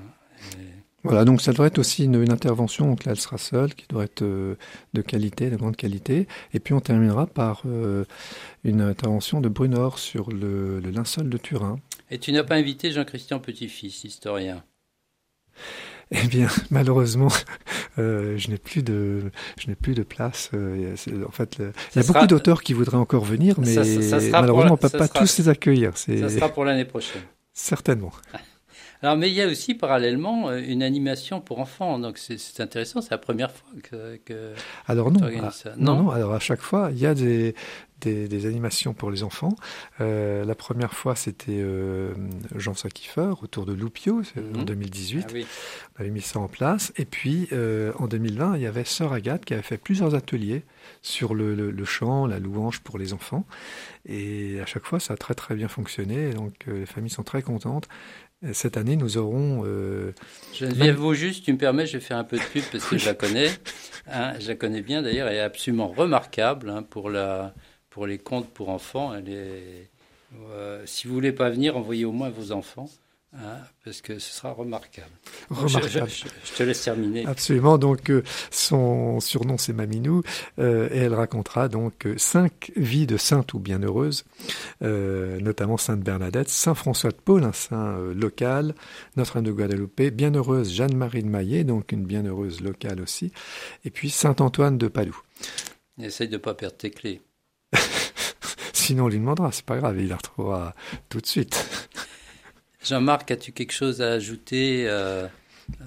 voilà, 1.05 1.25
donc 1.25 1.41
ça 1.41 1.51
devrait 1.51 1.67
être 1.67 1.79
aussi 1.79 2.05
une, 2.05 2.31
intervention, 2.31 2.87
donc 2.87 3.05
là 3.05 3.11
elle 3.11 3.19
sera 3.19 3.37
seule, 3.37 3.73
qui 3.73 3.85
doit 3.87 4.03
être 4.03 4.21
euh, 4.21 4.55
de 4.93 5.01
qualité, 5.01 5.49
de 5.49 5.55
grande 5.55 5.75
qualité. 5.75 6.27
Et 6.53 6.59
puis 6.59 6.73
on 6.73 6.79
terminera 6.79 7.27
par 7.27 7.63
euh, 7.65 8.05
une 8.63 8.81
intervention 8.81 9.41
de 9.41 9.49
Brunor 9.49 9.99
sur 9.99 10.31
le, 10.31 10.79
le 10.79 10.89
linceul 10.89 11.29
de 11.29 11.37
Turin. 11.37 11.79
Et 12.11 12.19
tu 12.19 12.31
n'as 12.31 12.43
pas 12.43 12.55
invité 12.55 12.91
Jean-Christian 12.91 13.39
Petit-Fils, 13.39 14.03
historien? 14.03 14.63
Eh 16.11 16.27
bien, 16.27 16.47
malheureusement, 16.69 17.29
euh, 17.97 18.37
je 18.37 18.49
n'ai 18.49 18.57
plus 18.57 18.83
de, 18.83 19.31
je 19.59 19.67
n'ai 19.67 19.75
plus 19.75 19.93
de 19.93 20.03
place. 20.03 20.51
Euh, 20.53 20.95
en 21.27 21.31
fait, 21.31 21.57
il 21.59 22.01
y 22.01 22.03
a 22.03 22.07
beaucoup 22.07 22.27
d'auteurs 22.27 22.61
qui 22.61 22.73
voudraient 22.73 22.97
encore 22.97 23.25
venir, 23.25 23.55
mais 23.59 23.75
malheureusement, 24.31 24.71
on 24.71 24.73
ne 24.73 24.89
peut 24.89 24.89
pas 24.89 25.07
tous 25.07 25.37
les 25.39 25.49
accueillir. 25.49 25.97
Ça 25.97 26.29
sera 26.29 26.49
pour 26.49 26.65
l'année 26.65 26.85
prochaine. 26.85 27.21
Certainement. 27.53 28.11
Alors, 29.05 29.17
mais 29.17 29.29
il 29.29 29.35
y 29.35 29.41
a 29.43 29.47
aussi 29.47 29.75
parallèlement 29.75 30.49
euh, 30.49 30.59
une 30.67 30.81
animation 30.81 31.39
pour 31.39 31.59
enfants, 31.59 31.99
donc 31.99 32.17
c'est 32.17 32.59
intéressant. 32.59 33.01
C'est 33.01 33.11
la 33.11 33.19
première 33.19 33.51
fois 33.51 33.69
que. 33.83 34.19
que 34.25 34.53
alors 34.87 35.11
non, 35.11 35.19
ah, 35.43 35.51
ça. 35.51 35.73
non, 35.77 36.01
non, 36.01 36.09
Alors 36.09 36.33
à 36.33 36.39
chaque 36.39 36.61
fois, 36.61 36.89
il 36.91 36.97
y 36.97 37.05
a 37.05 37.13
des, 37.13 37.53
des, 38.01 38.45
animations 38.45 38.93
pour 38.93 39.11
les 39.11 39.23
enfants. 39.23 39.55
Euh, 40.01 40.45
la 40.45 40.55
première 40.55 40.93
fois, 40.93 41.15
c'était 41.15 41.59
euh, 41.59 42.13
Jean 42.55 42.73
Sakifer 42.73 43.33
autour 43.41 43.65
de 43.65 43.73
Loupio, 43.73 44.21
en 44.55 44.63
2018. 44.63 45.33
Mhm. 45.33 45.43
Ah 45.43 45.47
On 45.97 46.01
avait 46.01 46.11
mis 46.11 46.21
ça 46.21 46.39
en 46.39 46.47
place. 46.47 46.93
Et 46.97 47.05
puis, 47.05 47.47
euh, 47.51 47.93
en 47.97 48.07
2020, 48.07 48.57
il 48.57 48.61
y 48.61 48.67
avait 48.67 48.83
Sœur 48.83 49.13
Agathe 49.13 49.45
qui 49.45 49.53
avait 49.53 49.63
fait 49.63 49.77
plusieurs 49.77 50.15
ateliers 50.15 50.63
sur 51.01 51.33
le, 51.33 51.85
chant, 51.85 52.27
la 52.27 52.39
louange 52.39 52.81
pour 52.81 52.97
les 52.97 53.13
enfants. 53.13 53.45
Et 54.05 54.59
à 54.61 54.65
chaque 54.65 54.85
fois, 54.85 54.99
ça 54.99 55.13
a 55.13 55.17
très 55.17 55.33
très 55.33 55.55
bien 55.55 55.67
fonctionné. 55.67 56.33
Donc, 56.33 56.53
les 56.67 56.85
familles 56.85 57.11
sont 57.11 57.23
très 57.23 57.41
contentes. 57.41 57.87
Cette 58.53 58.77
année, 58.77 58.95
nous 58.95 59.17
aurons. 59.17 59.63
Euh, 59.65 60.11
Geneviève 60.53 61.13
juste, 61.13 61.45
tu 61.45 61.53
me 61.53 61.57
permets, 61.57 61.87
je 61.87 61.93
vais 61.93 62.03
faire 62.03 62.17
un 62.17 62.23
peu 62.23 62.37
de 62.37 62.43
pub 62.43 62.63
parce 62.71 62.85
que 62.85 62.97
je 62.97 63.05
la 63.05 63.13
connais. 63.15 63.49
Hein, 64.07 64.33
je 64.39 64.49
la 64.49 64.55
connais 64.55 64.81
bien 64.81 65.01
d'ailleurs, 65.01 65.29
elle 65.29 65.37
est 65.37 65.41
absolument 65.41 65.87
remarquable 65.87 66.69
hein, 66.69 66.83
pour 66.83 67.09
la, 67.09 67.55
pour 67.95 68.07
les 68.07 68.17
contes 68.17 68.49
pour 68.49 68.67
enfants. 68.67 69.13
Euh, 69.15 70.83
si 70.85 71.07
vous 71.07 71.13
voulez 71.13 71.31
pas 71.31 71.49
venir, 71.49 71.77
envoyez 71.77 72.03
au 72.03 72.11
moins 72.11 72.29
vos 72.29 72.51
enfants. 72.51 72.89
Hein, 73.33 73.59
parce 73.85 74.01
que 74.01 74.19
ce 74.19 74.33
sera 74.33 74.51
remarquable. 74.51 75.11
remarquable. 75.49 76.09
Je, 76.09 76.53
te 76.53 76.63
laisse 76.63 76.83
terminer. 76.83 77.25
Absolument. 77.25 77.77
Donc, 77.77 78.09
euh, 78.09 78.21
son 78.51 79.21
surnom, 79.21 79.57
c'est 79.57 79.71
Maminou. 79.71 80.23
Euh, 80.59 80.89
et 80.91 80.97
elle 80.97 81.13
racontera 81.13 81.69
donc 81.69 82.05
cinq 82.17 82.73
vies 82.75 83.07
de 83.07 83.15
saintes 83.15 83.53
ou 83.53 83.59
bienheureuses, 83.59 84.25
notamment 84.81 85.77
Sainte 85.77 86.01
Bernadette, 86.01 86.49
Saint 86.49 86.75
François 86.75 87.11
de 87.11 87.15
Paul, 87.23 87.45
un 87.45 87.53
saint 87.53 87.97
local, 88.13 88.75
Notre-Dame 89.15 89.45
de 89.45 89.51
Guadalupe, 89.53 90.01
bienheureuse 90.11 90.69
Jeanne-Marie 90.69 91.23
de 91.23 91.29
Maillet, 91.29 91.63
donc 91.63 91.93
une 91.93 92.05
bienheureuse 92.05 92.59
locale 92.59 92.99
aussi, 92.99 93.31
et 93.85 93.89
puis 93.89 94.09
Saint 94.09 94.35
Antoine 94.39 94.77
de 94.77 94.89
Padoue. 94.89 95.21
Essaye 96.01 96.27
de 96.27 96.33
ne 96.33 96.39
pas 96.39 96.55
perdre 96.55 96.75
tes 96.75 96.91
clés. 96.91 97.21
Sinon, 98.85 99.05
on 99.05 99.07
lui 99.07 99.17
demandera, 99.17 99.51
c'est 99.51 99.65
pas 99.65 99.77
grave, 99.77 99.99
il 99.99 100.09
la 100.09 100.17
retrouvera 100.17 100.75
tout 101.09 101.19
de 101.19 101.25
suite. 101.25 101.89
Jean-Marc, 102.83 103.31
as-tu 103.31 103.51
quelque 103.51 103.71
chose 103.71 103.99
à 104.03 104.11
ajouter 104.11 104.85
euh, 104.87 105.27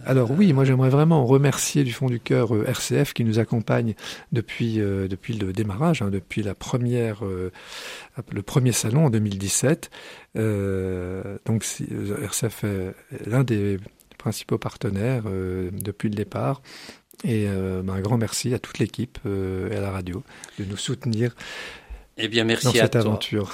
alors 0.05 0.33
oui, 0.33 0.53
moi 0.53 0.65
j'aimerais 0.65 0.89
vraiment 0.89 1.25
remercier 1.25 1.85
du 1.85 1.93
fond 1.93 2.09
du 2.09 2.19
cœur 2.19 2.53
euh, 2.53 2.65
RCF 2.67 3.13
qui 3.13 3.23
nous 3.23 3.39
accompagne 3.39 3.95
depuis 4.33 4.81
euh, 4.81 5.07
depuis 5.07 5.35
le 5.35 5.53
démarrage, 5.53 6.03
hein, 6.03 6.11
depuis 6.11 6.43
la 6.43 6.57
première 6.57 7.23
le 7.23 8.43
premier 8.43 8.73
salon 8.73 9.07
en 9.07 9.11
2017. 9.11 9.89
donc 10.35 11.65
RCF 11.65 12.65
est 12.65 12.95
l'un 13.29 13.45
des 13.45 13.79
principaux 14.19 14.59
partenaires 14.59 15.23
depuis 15.71 16.09
le 16.09 16.17
départ. 16.17 16.61
Et 17.23 17.47
ben, 17.47 17.95
un 17.95 18.01
grand 18.01 18.19
merci 18.19 18.55
à 18.55 18.59
toute 18.59 18.81
l'équipe 18.81 19.21
et 19.25 19.77
à 19.77 19.81
la 19.81 19.93
radio 19.93 20.25
de 20.59 20.65
nous 20.65 20.77
soutenir 20.77 21.37
eh 22.19 22.29
bien, 22.29 22.45
merci 22.45 22.67
dans 22.67 22.73
cette 22.73 22.97
aventure. 22.97 23.53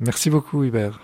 Merci 0.00 0.30
beaucoup, 0.30 0.62
Hubert. 0.64 1.00